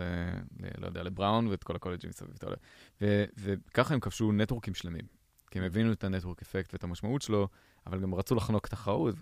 [0.60, 2.32] ל, לא יודע, לבראון ואת כל הקולג'ים מסביב.
[2.38, 2.60] אתה הולך.
[3.02, 5.06] ו, וככה הם כבשו נטוורקים שלמים.
[5.52, 7.48] כי הם הבינו את ה network effect ואת המשמעות שלו,
[7.88, 9.16] אבל גם רצו לחנוק תחרות,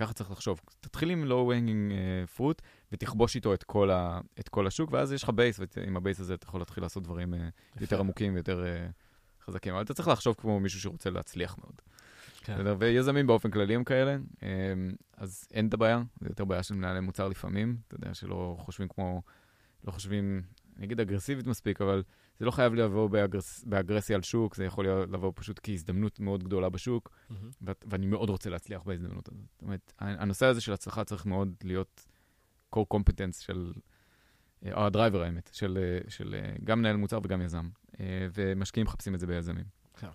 [0.00, 0.60] וככה צריך לחשוב.
[0.80, 5.12] תתחיל עם low hanging uh, fruit, ותכבוש איתו את כל, ה, את כל השוק, ואז
[5.12, 7.36] יש לך base, ועם ה base הזה אתה יכול להתחיל לעשות דברים uh,
[7.80, 9.74] יותר עמוקים ויותר uh, חזקים.
[9.74, 11.74] אבל אתה צריך לחשוב כמו מישהו שרוצה להצליח מאוד.
[12.44, 12.56] כן.
[12.78, 14.16] ויזמים באופן כללי הם כאלה,
[15.16, 18.88] אז אין את הבעיה, זה יותר בעיה של מנהלי מוצר לפעמים, אתה יודע, שלא חושבים
[18.88, 19.22] כמו,
[19.84, 20.42] לא חושבים,
[20.76, 22.02] אני אגיד אגרסיבית מספיק, אבל
[22.40, 26.68] זה לא חייב לבוא באגרס, באגרסיה על שוק, זה יכול לבוא פשוט כהזדמנות מאוד גדולה
[26.68, 27.50] בשוק, מהמם.
[27.62, 29.40] ו- ואני מאוד רוצה להצליח בהזדמנות הזאת.
[29.52, 32.06] זאת אומרת, הנושא הזה של הצלחה צריך מאוד להיות
[32.76, 33.72] core competence של,
[34.66, 37.68] אה, או הדרייבר האמת, של, אה, של אה, גם מנהל מוצר וגם יזם,
[38.00, 39.64] אה, ומשקיעים מחפשים את זה ביזמים.
[39.98, 40.08] כן.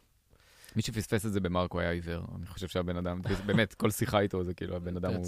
[0.76, 4.44] מי שפספס את זה במרקו היה עיוור, אני חושב שהבן אדם, באמת, כל שיחה איתו
[4.44, 5.26] זה כאילו, הבן אדם הוא.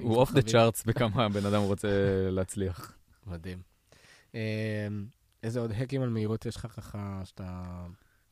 [0.00, 1.88] הוא אוף דה צ'ארטס בכמה הבן אדם רוצה
[2.30, 2.96] להצליח.
[3.26, 3.58] מדהים.
[5.42, 7.62] איזה עוד האקים על מהירות יש לך ככה, שאתה...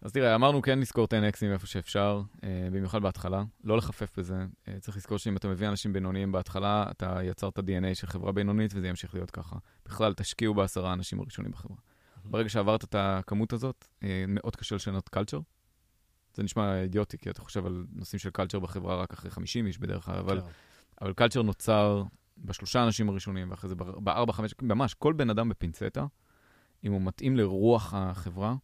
[0.01, 4.47] אז תראה, אמרנו כן לזכור 10Xים איפה שאפשר, אה, במיוחד בהתחלה, לא לחפף בזה.
[4.69, 8.75] אה, צריך לזכור שאם אתה מביא אנשים בינוניים בהתחלה, אתה יצרת DNA של חברה בינונית
[8.75, 9.57] וזה ימשיך להיות ככה.
[9.87, 11.77] בכלל, תשקיעו בעשרה האנשים הראשונים בחברה.
[12.25, 15.41] ברגע שעברת את הכמות הזאת, אה, מאוד קשה לשנות קלצ'ר.
[16.35, 19.79] זה נשמע אידיוטי, כי אתה חושב על נושאים של קלצ'ר בחברה רק אחרי 50 איש
[19.79, 20.47] בדרך כלל, אבל, כן.
[21.03, 22.03] אבל קלצ'ר נוצר
[22.39, 26.07] בשלושה אנשים הראשונים, ואחרי זה בארבע, חמש, ממש, כל בן אדם בפינצטה,
[26.87, 28.55] אם הוא מתאים לרוח החברה,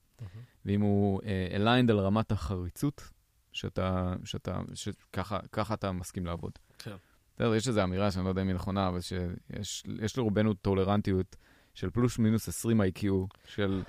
[0.65, 1.25] ואם הוא uh,
[1.57, 3.11] aligned על רמת החריצות,
[3.53, 6.53] שאתה, שאתה, שככה ככה אתה מסכים לעבוד.
[6.79, 6.97] כן.
[7.35, 11.37] בסדר, יש איזו אמירה שאני לא יודע אם היא נכונה, אבל שיש יש לרובנו טולרנטיות
[11.75, 13.05] של פלוס מינוס 20 IQ,
[13.47, 13.83] של,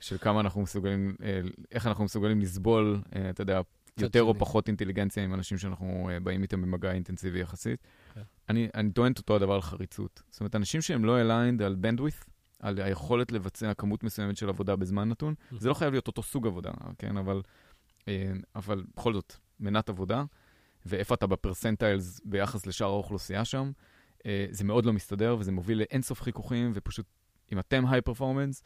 [0.00, 1.40] של כמה אנחנו מסוגלים, אה,
[1.72, 3.60] איך אנחנו מסוגלים לסבול, אה, אתה יודע,
[3.98, 4.34] יותר או.
[4.38, 7.80] פחות אינטליגנציה עם אנשים שאנחנו באים איתם במגע אינטנסיבי יחסית.
[8.14, 8.22] כן.
[8.48, 10.22] אני, אני טוען את אותו הדבר על חריצות.
[10.30, 12.24] זאת אומרת, אנשים שהם לא aligned על bandwidth,
[12.60, 16.46] על היכולת לבצע כמות מסוימת של עבודה בזמן נתון, זה לא חייב להיות אותו סוג
[16.46, 17.16] עבודה, כן?
[17.16, 17.42] אבל,
[18.08, 20.24] אה, אבל בכל זאת, מנת העבודה,
[20.86, 23.70] ואיפה אתה ב percentiles ביחס לשאר האוכלוסייה שם,
[24.26, 27.06] אה, זה מאוד לא מסתדר, וזה מוביל לאינסוף חיכוכים, ופשוט,
[27.52, 28.62] אם אתם high performance,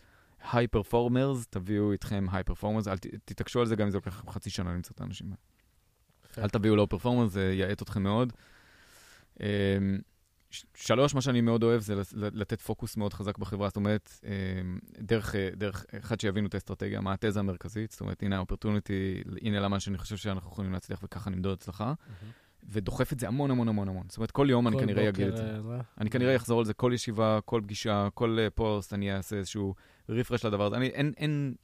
[0.52, 4.30] high performers, תביאו איתכם high performers, אל תתעקשו על זה גם אם זה לוקח לכם
[4.30, 5.36] חצי שנה למצוא את האנשים האלה.
[6.38, 8.32] אל תביאו low performance, זה יאט אתכם מאוד.
[10.74, 15.34] שלוש, מה שאני מאוד אוהב זה לתת פוקוס מאוד חזק בחברה, זאת אומרת, אמ, דרך,
[15.34, 19.60] אה, דרך אחד שיבינו את האסטרטגיה, מה התזה המרכזית, זאת אומרת, הנה ה opportunity, הנה
[19.60, 21.92] למה שאני חושב שאנחנו יכולים להצליח וככה נמדוד הצלחה,
[22.68, 24.06] ודוחף את זה המון המון המון המון.
[24.08, 25.42] זאת אומרת, כל יום אני כל כנראה אגיד את זה.
[25.70, 29.74] אה, אני כנראה אחזור על זה כל ישיבה, כל פגישה, כל פוסט, אני אעשה איזשהו
[30.08, 30.76] רפרש לדבר הזה.
[30.76, 31.54] אני, אין, אין,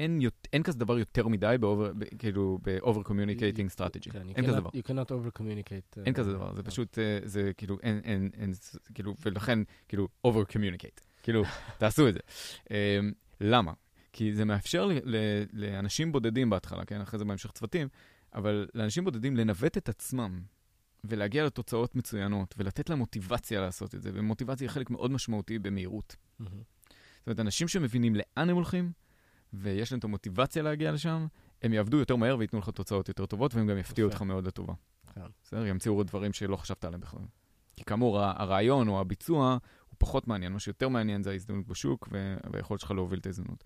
[0.00, 0.20] אין,
[0.52, 4.10] אין כזה דבר יותר מדי באובר, כאילו, ב-over communicating strategy.
[4.12, 4.68] כן, אין כזה דבר.
[4.70, 5.98] You cannot over communicate.
[5.98, 8.52] אה, אין כזה דבר, זה פשוט, אה, זה כאילו, אין, אין, אין,
[8.94, 9.58] כאילו, ולכן,
[9.88, 11.00] כאילו, over communicate.
[11.22, 11.42] כאילו,
[11.78, 12.20] תעשו את זה.
[12.70, 12.98] אה,
[13.40, 13.72] למה?
[14.12, 17.00] כי זה מאפשר ל- ל- לאנשים בודדים בהתחלה, כן?
[17.00, 17.88] אחרי זה בהמשך צוותים,
[18.34, 20.40] אבל לאנשים בודדים לנווט את עצמם
[21.04, 26.16] ולהגיע לתוצאות מצוינות ולתת להם מוטיבציה לעשות את זה, ומוטיבציה היא חלק מאוד משמעותי במהירות.
[26.38, 26.50] מהמם.
[27.18, 28.92] זאת אומרת, אנשים שמבינים לאן הם הולכים,
[29.52, 31.26] ויש להם את המוטיבציה להגיע לשם,
[31.62, 34.08] הם יעבדו יותר מהר וייתנו לך תוצאות יותר טובות, והם גם יפתיעו.
[34.08, 34.74] אותך מאוד לטובה.
[35.14, 35.20] כן.
[35.44, 35.66] בסדר?
[35.66, 37.20] ימציאו עוד דברים שלא חשבת עליהם בכלל.
[37.76, 39.58] כי כאמור, הרעיון או הביצוע
[39.88, 40.52] הוא פחות מעניין.
[40.52, 42.08] מה שיותר מעניין זה ההזדמנות בשוק
[42.52, 43.64] והיכולת שלך להוביל את ההזדמנות.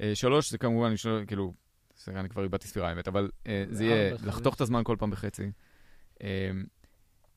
[0.00, 0.94] אה, שלוש, זה כמובן,
[1.26, 1.54] כאילו,
[2.08, 4.54] אני כבר איבדתי ספירה האמת, אבל אה, זה יהיה ארבע, לחתוך.
[4.54, 5.50] את הזמן כל פעם בחצי.
[6.22, 6.50] אה,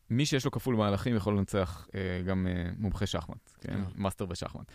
[0.10, 3.74] מי שיש לו כפול מהלכים יכול לנצח אה, גם אה, מומחה שחמט, כן?
[3.74, 4.02] כן.
[4.02, 4.72] מאסטר בשחמט.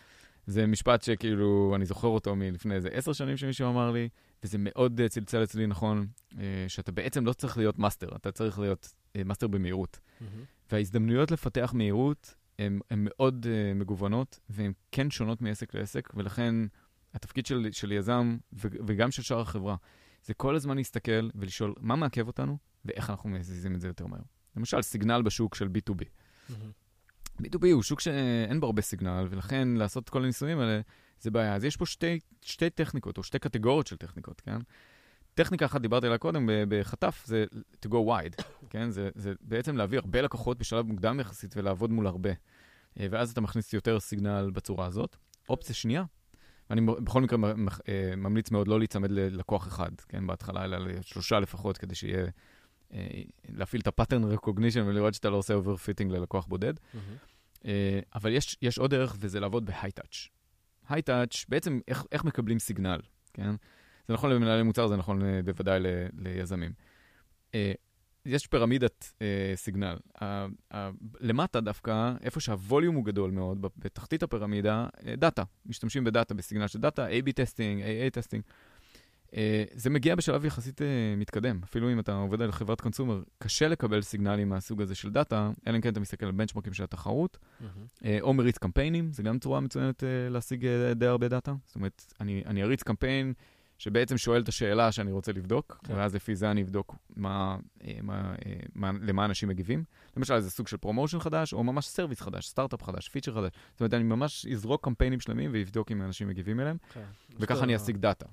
[0.48, 4.08] זה משפט שכאילו, אני זוכר אותו מלפני איזה עשר שנים שמישהו אמר לי,
[4.42, 6.06] וזה מאוד אה, צלצל אצלי נכון,
[6.38, 9.98] אה, שאתה בעצם לא צריך להיות מאסטר, אתה צריך להיות אה, מאסטר במהירות.
[10.20, 10.44] מהמם.
[10.72, 16.54] וההזדמנויות לפתח מהירות הן מאוד uh, מגוונות, והן כן שונות מעסק לעסק, ולכן
[17.14, 19.76] התפקיד של, של יזם ו- וגם של שאר החברה,
[20.24, 24.20] זה כל הזמן להסתכל ולשאול מה מעכב אותנו, ואיך אנחנו מזיזים את זה יותר מהר.
[24.56, 26.04] למשל, סיגנל בשוק של B2B.
[26.48, 26.70] מהמם.
[27.42, 30.81] B2B הוא שוק שאין בו הרבה סיגנל, ולכן לעשות את כל הניסויים האלה
[31.20, 31.55] זה בעיה.
[31.55, 34.59] אז יש פה שתי, שתי טכניקות, או שתי קטגוריות של טכניקות, כן?
[35.35, 37.44] טכניקה אחת, דיברתי עליה קודם, בחטף, זה
[37.87, 38.90] to go wide, כן?
[38.90, 42.31] זה, זה בעצם להביא הרבה לקוחות בשלב מוקדם יחסית ולעבוד מול הרבה.
[43.01, 45.16] אה, ואז אתה מכניס יותר סיגנל בצורה הזאת.
[45.48, 46.05] אופציה שנייה,
[46.70, 47.38] ואני בכל מקרה
[47.88, 50.27] אה, ממליץ מאוד לא להיצמד ללקוח אחד, כן?
[50.27, 52.27] בהתחלה, אלא לשלושה לפחות, כדי שיהיה...
[52.92, 56.74] אה, להפעיל את ה-pattern recognition ולראות שאתה לא עושה overfitting ללקוח בודד.
[56.94, 57.16] מהמם.
[57.64, 60.29] אה, אבל יש, יש עוד דרך, וזה לעבוד ב-high-touch.
[60.90, 63.01] high-touch, בעצם איך, איך מקבלים סיגנל,
[63.35, 63.55] כן?
[64.09, 65.87] זה נכון למנהלי מוצר, זה נכון אה, בוודאי ל,
[66.18, 66.73] ליזמים.
[67.55, 67.73] אה,
[68.27, 69.96] יש פירמידת אה, signal.
[70.21, 70.90] ה, ה,
[71.21, 75.42] למטה דווקא, איפה שה volume הוא גדול מאוד, בתחתית הפירמידה, דאטה.
[75.66, 78.42] משתמשים בדאטה, ב signal של דאטה, A-B testing, AA testing.
[79.36, 80.86] אה, זה מגיע בשלב יחסית אה,
[81.16, 81.60] מתקדם.
[81.64, 85.76] אפילו אם אתה עובד על חברת consumer, קשה לקבל signal-ים מהסוג הזה של דאטה, אלא
[85.76, 87.38] אם כן אתה מסתכל על benchmark-ים של התחרות.
[88.04, 91.54] אה, או מריץ קמפיינים, זה גם צורה מצוינת להשיג די הרבה דאטה.
[91.66, 93.32] זאת אומרת, אני, אני אריץ קמפיין
[93.78, 95.94] שבעצם שואל את השאלה שאני רוצה לבדוק, כן.
[95.96, 97.56] ואז לפי זה אני אבדוק מה,
[98.02, 98.34] מה,
[98.74, 99.84] מה, למה אנשים מגיבים.
[100.16, 103.52] למשל, איזה סוג של promotion חדש, או ממש service חדש, סטארט-אפ חדש, feature חדש.
[103.72, 107.04] זאת אומרת, אני ממש אזרוק קמפיינים שלמים ואבדוק אם אנשים מגיבים אליהם, כן.
[107.40, 108.26] וככה אני אשיג דאטה.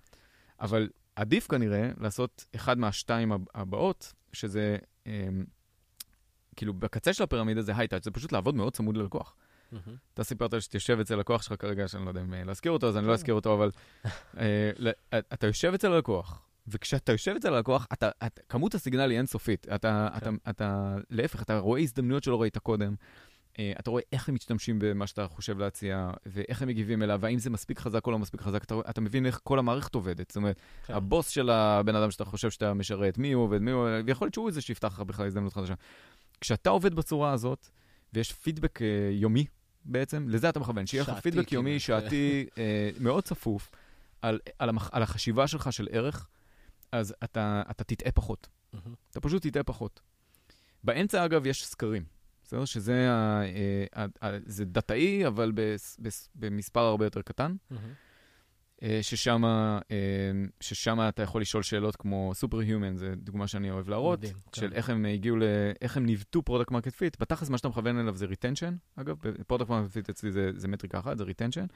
[0.59, 5.27] אבל עדיף כנראה לעשות אחד מהשתיים הב- הבאות, שזה, אה,
[6.55, 9.35] כאילו, בקצה של הפירמידה זה high touch, זה פשוט לעבוד מאוד צמוד ללקוח.
[10.13, 12.97] אתה סיפרת שתשב אצל לקוח שלך כרגע, שאני לא יודע אם אה, להזכיר אותו, אז
[12.97, 13.13] אני לא כן.
[13.13, 13.71] אזכיר אותו, אבל
[14.37, 14.71] אה,
[15.13, 19.67] אה, אתה יושב אצל הלקוח, וכשאתה יושב אצל הלקוח, אתה, אתה, כמות הסיגנל היא אינסופית.
[19.75, 20.35] אתה, אתה, כן.
[20.49, 22.95] אתה, להפך, אתה רואה הזדמנויות שלא ראית קודם.
[23.59, 27.39] אה, אתה רואה איך הם משתמשים במה שאתה חושב להציע, ואיך הם מגיבים אליו, והאם
[27.39, 28.63] זה מספיק חזק או לא מספיק חזק.
[28.63, 30.29] אתה, אתה מבין איך כל המערכת עובדת.
[30.29, 30.93] זאת אומרת, כן.
[30.93, 34.33] הבוס של הבן אדם שאתה חושב שאתה משרת, מי הוא עובד, מי הוא, ויכול להיות
[34.33, 35.73] שהוא זה שיפתח לך בכלל הזדמנות חדשה.
[36.41, 37.67] כשאתה עובד בצורה הזאת,
[38.13, 39.45] ויש פידבק אה, יומי
[39.85, 41.81] בעצם, לזה אתה מכוון, שיהיה לך פידבק יומי, כמעט.
[41.81, 43.71] שעתי, אה, מאוד צפוף,
[44.21, 46.27] על, על, המח, על החשיבה שלך של ערך,
[46.91, 48.47] אז אתה, אתה תטעה פחות.
[48.73, 48.95] מהמם.
[49.11, 50.01] אתה פשוט תטעה פחות.
[50.83, 52.14] באמצע, אגב, יש סקרים.
[52.45, 52.65] בסדר?
[52.65, 57.55] שזה ה, אה, ה, ה, זה דאטאי, אבל בס, בס, במספר הרבה יותר קטן,
[58.83, 58.99] אה,
[60.61, 64.73] ששם, אתה יכול לשאול שאלות כמו Superhuman, זו דוגמה שאני אוהב להראות, מדהים, של כן.
[64.73, 65.43] איך הם הגיעו ל...
[65.81, 67.17] איך הם ניווטו product market fit.
[67.19, 69.17] בתכלס מה שאתה מכוון אליו זה retention, אגב,
[69.47, 71.67] product market fit אצלי זה, זה מטריקה אחת, זה retention,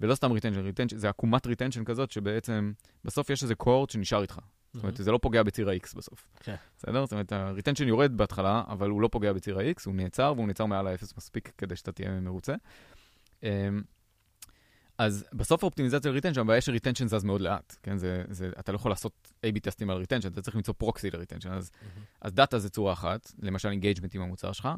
[0.00, 2.72] ולא סתם retention, זה עקומת retention כזאת, שבעצם,
[3.04, 4.38] בסוף יש איזה cohort שנשאר איתך.
[4.76, 6.26] זאת אומרת, זה לא פוגע בציר ה-X בסוף.
[6.40, 6.54] כן.
[6.78, 7.04] בסדר?
[7.04, 10.66] זאת אומרת, ה-retension יורד בהתחלה, אבל הוא לא פוגע בציר ה-X, הוא נעצר, והוא נעצר
[10.66, 12.54] מעל ה-0 מספיק כדי שאתה תהיה מרוצה.
[13.42, 13.48] אמ,
[14.98, 17.98] אז בסוף האופטימיזציה ל-retention, הבעיה ש-retention זז מאוד לאט, כן?
[17.98, 21.48] זה, זה, אתה לא יכול לעשות A-B טסטים על retention, אתה צריך למצוא proxy ל-retention.
[21.50, 21.70] אז,
[22.20, 24.68] אז דאטה זה צורה אחת, למשל engagement עם המוצר שלך,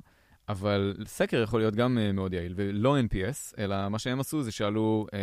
[0.48, 4.52] אבל סקר יכול להיות גם uh, מאוד יעיל, ולא NPS, אלא מה שהם עשו זה
[4.52, 5.14] שאלו, uh,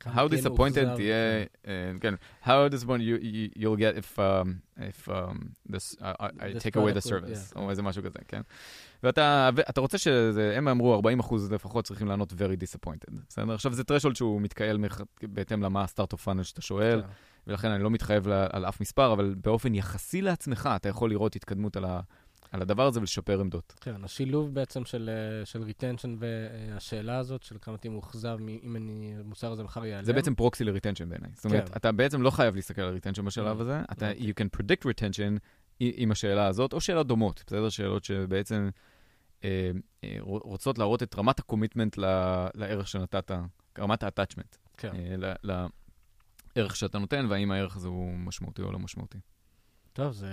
[0.00, 1.68] כמה how כן disappointed תהיה, uh,
[2.00, 5.38] כן, how disappointed you, you, you'll get if, um, if um,
[5.72, 7.56] this, I, I, This take away the service, yeah.
[7.56, 8.40] או איזה משהו כזה, כן?
[9.02, 12.34] ואתה רוצה שזה, הם אמרו 40 אחוז לפחות צריכים לענות very
[12.64, 13.54] disappointed, בסדר?
[13.54, 17.08] עכשיו זה threshold שהוא מתקבל מח- בהתאם למה ה-start of funnel שאתה שואל, כן.
[17.46, 21.76] ולכן אני לא מתחייב על אף מספר, אבל באופן יחסי לעצמך אתה יכול לראות התקדמות
[21.76, 22.00] על, ה,
[22.52, 23.74] על הדבר הזה ולשפר עמדות.
[23.80, 29.14] כן, השילוב בעצם של, אה, של retention והשאלה הזאת של כמה תהיה מאוכזב אם אני,
[29.20, 30.04] המוצר הזה מחר ייעלם.
[30.04, 31.30] זה בעצם proxy ל-retention בעיניי.
[31.34, 31.76] זאת אומרת, כן.
[31.76, 33.60] אתה בעצם לא חייב להסתכל על retention בשלב Mm.
[33.60, 34.30] הזה, אתה, אוקיי.
[34.30, 35.38] you can predict retention
[35.80, 37.68] עם השאלה הזאת, או שאלות דומות, בסדר?
[37.68, 38.68] שאלות שבעצם
[39.44, 39.70] אה,
[40.04, 41.96] אה, רוצות להראות את רמת ה-commitment
[42.54, 43.30] לערך שנתת,
[43.78, 44.92] רמת ה-attachment, כן.
[44.94, 45.34] אה,
[46.56, 49.18] לערך שאתה נותן, והאם הערך הזה הוא משמעותי או לא משמעותי.
[49.92, 50.28] טוב, זה...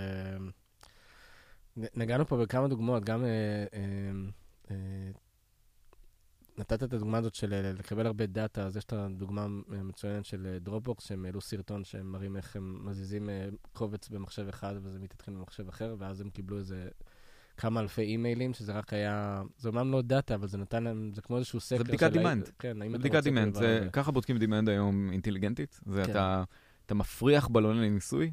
[1.76, 3.24] נגענו פה בכמה דוגמאות, גם...
[3.24, 3.28] אה,
[3.74, 3.80] אה,
[4.70, 5.10] אה,
[6.58, 10.58] נתת את הדוגמה הזאת של לקבל הרבה דאטה, אז יש את הדוגמה אה, מצוינת של
[10.60, 13.28] Dropbox, שהם העלו סרטון שהם מראים איך הם מזיזים
[13.72, 16.88] קובץ במחשב אחד וזה מתעדכן במחשב אחר, ואז הם קיבלו איזה
[17.56, 19.42] כמה אלפי אימיילים, שזה רק היה...
[19.58, 21.82] זה אומנם לא דאטה, אבל זה נתן להם, זה כמו איזשהו סקר.
[21.82, 22.50] בדיקת של האם- demand.
[22.58, 23.88] כן, האם אתה בדיקת רוצה את זה, הדבר הזה.
[23.92, 25.80] ככה בודקים demand היום אינטליגנטית.
[25.86, 26.10] זה כן.
[26.10, 26.44] אתה,
[26.86, 28.32] אתה מפריח בלוני ניסוי,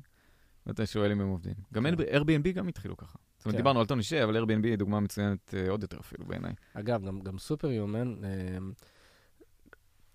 [0.70, 1.54] ואתה שואל אם הם עובדים.
[1.74, 1.94] גם כן.
[1.94, 3.18] Airbnb גם התחילו ככה.
[3.38, 3.58] זאת אומרת, כן.
[3.58, 6.54] דיברנו על טוני שי, אבל Airbnb היא דוגמה מצוינת אה, עוד יותר אפילו בעיניי.
[6.74, 8.58] אגב, גם, גם סופר יומן, אה,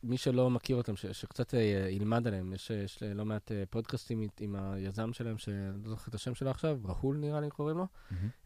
[0.03, 4.21] מי שלא מכיר אותם, ש, שקצת אה, ילמד עליהם, יש, יש לא מעט אה, פודקאסטים
[4.21, 7.87] עם, עם היזם שלהם, שלא זוכר את השם שלו עכשיו, ראול נראה לי קוראים לו.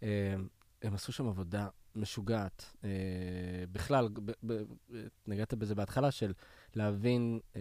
[0.02, 0.34] אה,
[0.82, 1.68] הם עשו שם עבודה
[1.98, 2.74] משוגעת.
[2.84, 2.90] אה,
[3.72, 4.62] בכלל, ב, ב,
[5.26, 6.32] נגעת בזה בהתחלה, של
[6.74, 7.60] להבין אה,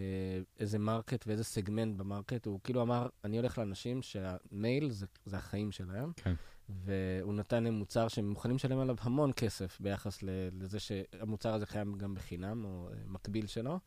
[0.58, 2.46] איזה market ואיזה סגמנט במרקט.
[2.46, 6.12] הוא כאילו אמר, אני הולך לאנשים שהמייל זה, זה החיים שלהם.
[6.16, 6.34] כן.
[6.68, 10.18] והוא נתן להם מוצר שהם מוכנים לשלם עליו המון כסף ביחס
[10.60, 13.78] לזה שהמוצר הזה קיים גם בחינם, או אה, מקביל שלו.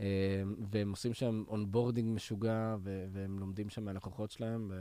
[0.00, 0.06] אה,
[0.70, 2.76] והם עושים שם onboarding משוגע,
[3.12, 4.72] והם לומדים שם מהלקוחות שלהם.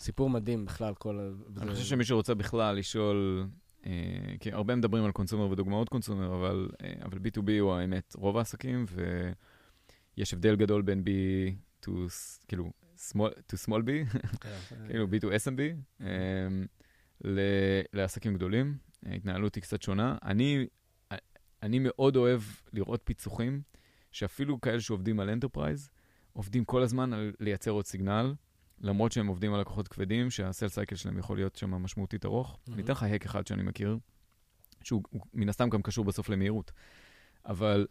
[0.00, 1.34] סיפור מדהים בכלל, כל...
[1.62, 3.46] אני חושב שמי שרוצה בכלל לשאול,
[4.40, 8.84] כי הרבה מדברים על קונסומר ודוגמאות קונסומר, אבל, אה, אבל B2B הוא האמת רוב העסקים,
[10.16, 11.08] ויש הבדל גדול בין B
[11.86, 11.90] to,
[12.48, 14.56] כאילו, small, to small B, כן,
[14.88, 15.60] כאילו B to SMB,
[16.00, 16.06] אה,
[17.24, 18.78] ל- לעסקים גדולים.
[19.06, 20.16] ההתנהלות היא קצת שונה.
[20.24, 20.66] אני,
[21.62, 23.62] אני מאוד אוהב לראות פיצוחים,
[24.12, 25.90] שאפילו כאלה שעובדים על enterprise,
[26.32, 28.34] עובדים כל הזמן על לייצר עוד signal,
[28.80, 32.58] למרות שהם עובדים על לקוחות כבדים, שה-sales cycle שלהם יכול להיות שם משמעותית ארוך.
[32.66, 32.74] מהמם.
[32.74, 33.98] אני אתן לך hack אחד שאני מכיר,
[34.82, 36.72] שהוא הוא מן הסתם גם קשור בסוף למהירות,
[37.46, 37.86] אבל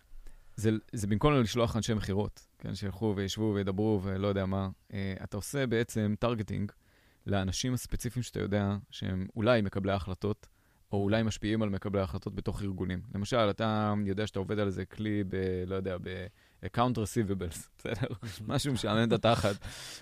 [0.55, 5.37] זה, זה במקום לשלוח אנשי מכירות, כן, שילכו וישבו וידברו ולא יודע מה, אה, אתה
[5.37, 6.71] עושה בעצם targeting
[7.25, 10.47] לאנשים הספציפיים שאתה יודע שהם אולי מקבלי ההחלטות,
[10.91, 13.01] או אולי משפיעים על מקבלי ההחלטות בתוך ארגונים.
[13.15, 15.35] למשל, אתה יודע שאתה עובד על איזה כלי ב...
[15.67, 15.97] לא יודע,
[16.63, 18.07] ב-account receivables, בסדר?
[18.47, 19.55] משהו משעמם את התחת,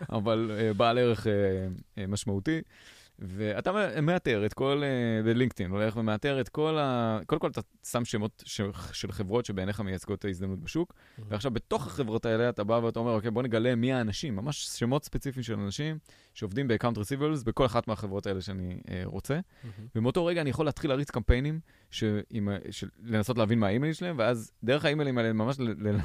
[0.10, 2.62] אבל uh, בעל ערך uh, uh, משמעותי.
[3.20, 4.84] ואתה מאתר את כל,
[5.26, 7.20] בלינקדאין, הולך ומאתר את כל ה...
[7.26, 10.94] קודם כל אתה שם שמות של, חברות שבעיניך מייצגות את ההזדמנות בשוק,
[11.30, 15.06] ועכשיו בתוך החברות האלה אתה בא ואתה אומר, אוקיי, בוא נגלה מי האנשים, ממש שמות
[15.06, 15.98] ספציפיים של אנשים
[16.34, 19.40] שעובדים ב-account receivables בכל אחת מהחברות האלה שאני רוצה.
[19.64, 19.88] מהמם.
[19.96, 21.60] ומאותו רגע אני יכול להתחיל להריץ קמפיינים,
[21.92, 25.56] שעם, של, לנסות להבין מה האימיילים שלהם, ואז דרך האימיילים האלה ממש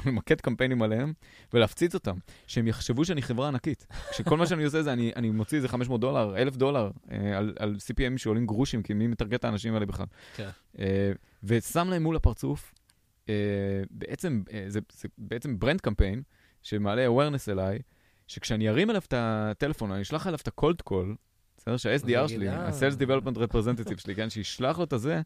[0.05, 1.13] למקד קמפיינים עליהם,
[1.53, 3.87] ולהפציץ אותם, שהם יחשבו שאני חברה ענקית.
[4.11, 7.53] שכל מה שאני עושה זה אני, אני מוציא איזה 500 דולר, 1,000 דולר, אה, על,
[7.59, 10.05] על CPM שעולים גרושים, כי מי מטרגט את האנשים האלה בכלל.
[10.35, 10.49] כן.
[10.79, 11.11] אה,
[11.43, 12.73] ושם להם מול הפרצוף,
[13.29, 16.21] אה, בעצם, אה, זה, זה בעצם ברנד קמפיין,
[16.61, 17.79] שמעלה awareness אליי,
[18.27, 21.15] שכשאני ארים אליו את הטלפון, אני אשלח אליו את ה-cold call,
[21.57, 21.77] בסדר?
[21.77, 22.49] שה-SDR שלי.
[22.49, 25.21] ה-Sales Development Representative שלי, כן, שישלח לו את הזה,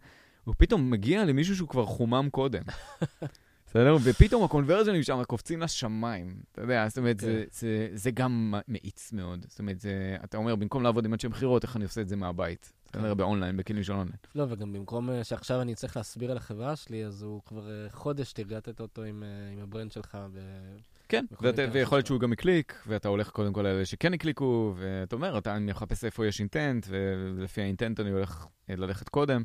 [0.48, 2.62] הוא פתאום מגיע למישהו שהוא כבר חומם קודם.
[3.68, 3.96] בסדר?
[4.04, 6.36] ופתאום ה-conversion שם קופצים לשמיים.
[6.52, 7.44] אתה יודע, זאת אומרת, זה, כן.
[7.52, 9.46] זה, זה גם מאיץ מאוד.
[9.50, 12.16] זאת אומרת, זה, אתה אומר, במקום לעבוד עם אנשי מכירות, איך אני עושה את זה
[12.16, 12.74] מהבית?
[12.86, 13.14] בסדר?
[13.14, 14.18] באונליין, בכלים של אונליין.
[14.36, 17.90] לא, וגם במקום אה, שעכשיו אני צריך להסביר על החברה שלי, אז הוא כבר אה,
[17.90, 20.18] חודש תרגטת אותו עם, אה, עם ה-brand שלך.
[20.34, 20.40] ו...
[21.10, 22.06] כן, ואת- ויכול להיות.
[22.06, 25.72] שהוא גם הקליק, ואתה הולך קודם כל על אלה שכן הקליקו, ואתה אומר, אתה, אני
[25.72, 29.44] מחפש איפה יש אינטנט, ולפי האינטנט אני הולך ללכת קודם.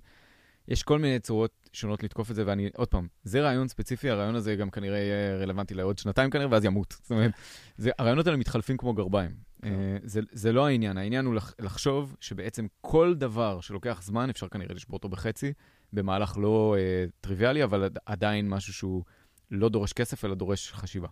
[0.68, 4.34] יש כל מיני צורות שונות לתקוף את זה, ואני, עוד פעם, זה רעיון ספציפי, הרעיון
[4.34, 6.96] הזה גם כנראה יהיה רלוונטי לעוד שנתיים כנראה, ואז ימות.
[7.02, 7.30] זאת אומרת,
[7.76, 9.30] זה, הרעיונות האלה מתחלפים כמו גרביים.
[9.64, 9.70] אה,
[10.04, 14.74] זה, זה לא העניין, העניין הוא לח, לחשוב שבעצם כל דבר שלוקח זמן, אפשר כנראה
[14.74, 15.52] לשבור אותו בחצי,
[15.92, 19.04] במהלך לא אה, טריוויאלי, אבל עד- עדיין משהו שהוא
[19.50, 21.08] לא דורש כסף, אלא דורש חשיבה.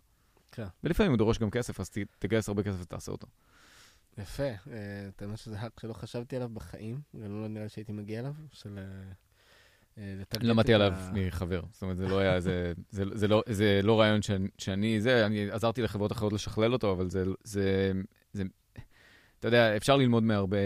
[0.53, 0.67] כן.
[0.85, 3.27] ולפעמים הוא דורש גם כסף, אז תגייס הרבה כסף ותעשה אותו.
[4.19, 4.57] יפה, אה,
[5.17, 8.35] אתה יודע שזה האק שלא חשבתי עליו בחיים, גם לא נראה לי שהייתי מגיע אליו,
[8.53, 8.79] של...
[10.01, 11.63] אה, למדתי עליו מחבר.
[11.73, 13.43] זאת אומרת, זה לא היה, זה, לא,
[13.83, 14.21] לא רעיון
[14.59, 17.09] שאני, זה, אני עזרתי לחברות אחרות לשכלל אותו, אבל
[17.45, 17.93] זה,
[19.39, 20.57] אתה יודע, אפשר ללמוד מהרבה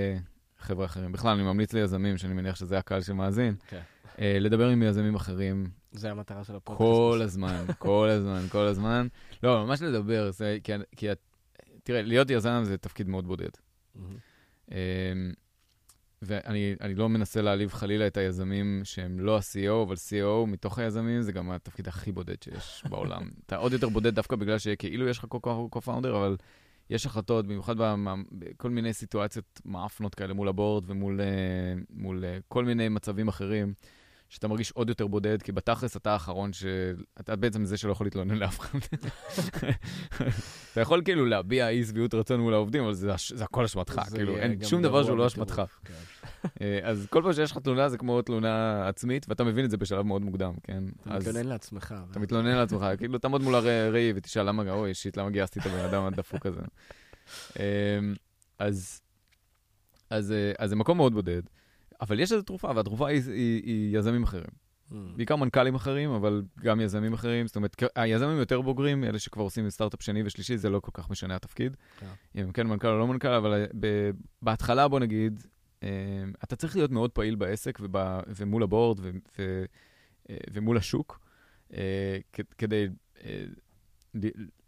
[0.58, 1.12] חבר'ה אחרים.
[1.12, 3.80] בכלל, אני ממליץ ליזמים, שאני מניח שזה הקהל שמאזין, כן.
[4.18, 6.88] אה, לדבר עם יזמים אחרים זה המטרה של הפודקאסט.
[6.88, 7.20] כל.
[7.22, 9.06] הזמן, כל הזמן, כל הזמן.
[9.42, 10.30] לא, ממש לדבר,
[10.96, 11.06] כי,
[11.82, 13.48] תראה, להיות יזם זה תפקיד מאוד בודד.
[16.26, 21.22] ואני אני לא מנסה להעליב חלילה את היזמים שהם לא ה-CEO, אבל CEO מתוך היזמים
[21.22, 23.22] זה גם התפקיד הכי בודד שיש בעולם.
[23.46, 25.24] אתה עוד יותר בודד דווקא בגלל שכאילו יש לך
[25.74, 26.36] co-founder, אבל
[26.90, 31.26] יש החלטות, במיוחד במ- בכל מיני סיטואציות מעפנות כאלה מול הבורד ומול אה,
[31.90, 33.74] מול, אה, כל מיני מצבים אחרים,
[34.28, 36.64] שאתה מרגיש עוד יותר בודד, כי בתכלס אתה האחרון ש...
[37.20, 38.78] אתה בעצם זה שלא יכול להתלונן לאף אחד.
[40.72, 44.64] אתה יכול כאילו להביע אי שביעות רצון מול העובדים, אבל זה, הכל אשמתך, כאילו, אין
[44.64, 45.62] שום דבר שהוא לא אשמתך.
[45.84, 45.94] כן.
[46.60, 49.76] אה, אז כל פעם שיש לך תלונה זה כמו תלונה עצמית, ואתה מבין את זה
[49.76, 50.84] בשלב מאוד מוקדם, כן?
[51.02, 51.94] אתה מתלונן לעצמך.
[52.10, 55.84] אתה מתלונן לעצמך, כאילו תעמוד מול הראי ותשאל למה, אוי, שיט, למה גייסתי את הבן
[55.84, 56.60] אדם הדפוק הזה?
[58.58, 59.00] אז,
[60.12, 61.42] אה, אז זה מקום מאוד בודד,
[62.04, 64.44] אבל יש איזו תרופה, והתרופה היא, היא, היא יזמים אחרים.
[64.90, 64.94] Mm.
[65.16, 67.46] בעיקר מנכ"לים אחרים, אבל גם יזמים אחרים.
[67.46, 71.10] זאת אומרת, היזמים יותר בוגרים, אלה שכבר עושים סטארט-אפ שני ושלישי, זה לא כל כך
[71.10, 71.76] משנה התפקיד.
[72.00, 72.06] כן.
[72.40, 74.10] אם כן מנכ"ל או לא מנכ"ל, אבל ב-
[74.42, 75.42] בהתחלה, בוא נגיד,
[75.82, 75.88] אה,
[76.44, 79.64] אתה צריך להיות מאוד פעיל בעסק וב- ומול הבורד ו- ו-
[80.30, 81.20] אה, ומול השוק,
[81.74, 82.18] אה,
[82.58, 82.86] כדי
[83.24, 83.44] אה,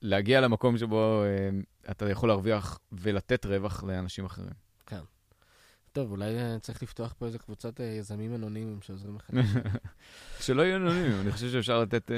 [0.02, 1.48] להגיע למקום שבו אה,
[1.90, 4.52] אתה יכול להרוויח ולתת רווח לאנשים אחרים.
[5.96, 9.30] טוב, אולי אה, צריך לפתוח פה איזה קבוצת אה, יזמים אנונימיים שעוזרים לך.
[10.44, 12.16] שלא יהיו אנונימיים, אני חושב שאפשר לתת אה,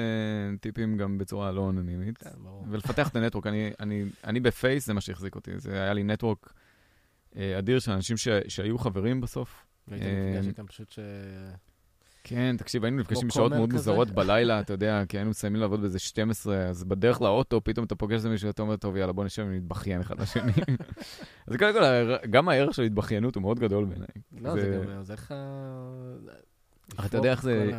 [0.61, 2.19] טיפים גם בצורה לא אנונימית.
[2.19, 2.65] כן, ברור.
[2.71, 3.47] ולפתח את הנטוורק.
[3.47, 5.59] אני, אני, אני בפייס, זה מה שהחזיק אותי.
[5.59, 6.53] זה היה לי נטוורק
[7.37, 9.67] אדיר של אנשים ש, שהיו חברים בסוף.
[9.89, 10.99] והיית נפגש איתם פשוט ש...
[12.29, 13.73] כן, תקשיב, היינו נפגשים בשעות מאוד?
[13.73, 17.95] מוזרות בלילה, אתה יודע, כי היינו מסיימים לעבוד באיזה 12, אז בדרך לאוטו, פתאום אתה
[17.95, 20.53] פוגש איזה מישהו, אתה אומר, טוב, יאללה, בוא נשב ונתבכיין אחד לשני.
[21.47, 21.83] אז קודם כל,
[22.31, 24.09] גם הערך של התבכיינות הוא מאוד גדול בעיניי.
[24.41, 25.35] לא, זה- גם עוזר לך...
[27.07, 27.71] אתה יודע איך זה-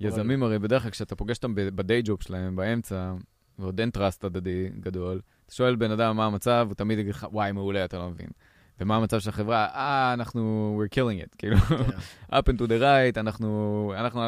[0.00, 3.12] יזמים הרי בדרך כלל כשאתה פוגש אותם בדיי ג'וב שלהם, באמצע,
[3.58, 7.26] ועוד אין טראסט הדדי גדול, אתה שואל בן אדם מה המצב, הוא תמיד יגיד לך,
[7.32, 8.28] וואי, מעולה, אתה לא מבין.
[8.80, 9.66] ומה המצב של החברה?
[9.66, 12.36] אה, אנחנו, we're killing it, כאילו, כן.
[12.36, 14.20] up and to the right, אנחנו, אנחנו,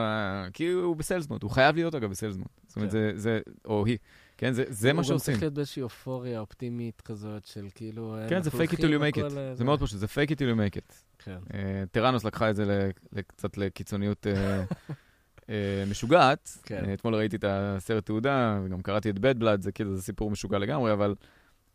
[0.53, 2.49] כי הוא בסיילסמוט, הוא חייב להיות אגב בסיילסמוט.
[2.67, 2.97] זאת אומרת, כן.
[2.97, 3.99] זה, זה, או היא,
[4.37, 5.33] כן, זה, זה מה הוא גם שעושים.
[5.33, 8.17] צריך להיות באיזושהי אופוריה אופטימית כזאת של כאילו...
[8.29, 9.29] כן, זה fake it till you make it.
[9.55, 10.95] זה מאוד פשוט, זה fake it till you make it.
[11.19, 11.39] כן.
[11.55, 12.91] אה, טראנוס לקחה את זה
[13.27, 14.65] קצת לקיצוניות אה,
[15.51, 16.59] אה, משוגעת.
[16.63, 16.85] כן.
[16.89, 20.31] אה, אתמול ראיתי את הסרט תעודה, וגם קראתי את bad blood, זה כאילו, זה סיפור
[20.31, 21.15] משוגע לגמרי, אבל,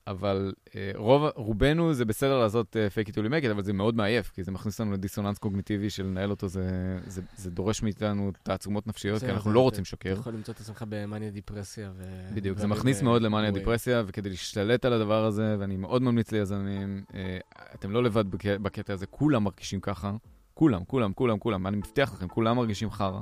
[0.08, 3.74] אבל אה, רוב, רובנו זה בסדר לעשות אה, fake it you make it, אבל זה
[3.74, 6.70] מאוד מעייף, כי זה מכניס אותנו לדיסוננס קוגניטיבי של לנהל אותו, זה,
[7.08, 10.12] זה, זה דורש מאיתנו תעצומות נפשיות, כי אנחנו זה- לא אתה- רוצים לשקר.
[10.12, 12.04] אתה יכול למצוא את עצמך במאניה דיפרסיה ו...
[12.36, 13.52] בדיוק, זה מכניס מאוד למאניה.
[13.52, 17.38] דיפרסיה, וכדי להשתלט על הדבר הזה, ואני מאוד ממליץ ליזמים, אה,
[17.76, 20.14] אתם לא לבד בק- בקטע הזה, כולם מרגישים ככה,
[20.54, 23.22] כולם, כולם, כולם, כולם, אני מבטיח לכם, כולם מרגישים חרא.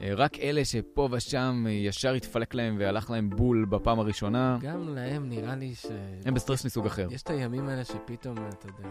[0.00, 4.94] אה, רק אלה שפה ושם אה, ישר התפלק להם והלך להם בול בפעם הראשונה, גם
[4.94, 5.86] להם נראה לי ש...
[6.24, 7.08] הם בסטרס מסוג אחר.
[7.10, 8.88] יש את הימים האלה שפתאום, אתה יודע...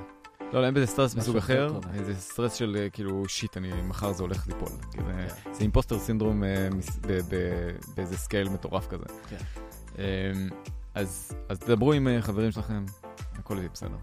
[0.54, 1.80] לא, לא, הם באיזה סטרס מסוג אחר.
[1.94, 4.68] איזה סטרס של אה, כאילו, shit, אני, מחר זה הולך ליפול.
[4.70, 4.98] זה-
[5.44, 5.52] כן.
[5.54, 6.68] זה imposter syndrome אה,
[7.96, 9.06] באיזה scale מטורף כזה.
[9.30, 9.38] כן.
[10.00, 10.32] אה,
[10.96, 12.86] אז אז תדברו עם אה, חברים שלכם,
[13.34, 13.96] הכל יהיה בסדר.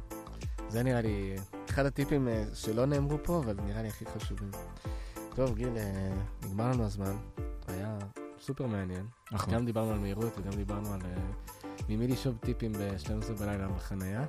[0.69, 1.37] זה נראה לי
[1.71, 4.51] אחד הטיפים אה, שלא נאמרו פה, אבל נראה לי הכי חשובים.
[5.35, 6.13] טוב, גיל, אה,
[6.43, 7.17] נגמר לנו הזמן.
[7.69, 7.99] היה
[8.41, 9.07] סופר מעניין.
[9.35, 9.55] אחלה.
[9.55, 11.23] גם דיברנו על מהירות וגם דיברנו על אה,
[11.89, 14.25] ממי לשאוב טיפים ב-12 בלילה בחנייה.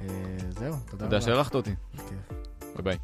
[0.00, 0.06] אה,
[0.50, 1.04] זהו, תודה רבה.
[1.04, 1.74] תודה שאירחת אותי.
[2.74, 2.98] ביי ביי.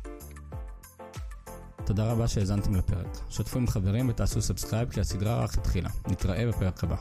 [1.85, 3.19] תודה רבה שהאזנתם לפרק.
[3.29, 5.89] שתפו עם חברים ותעשו subscribe כי הסדרה רק התחילה.
[6.09, 6.97] נתראה בפרק הבא.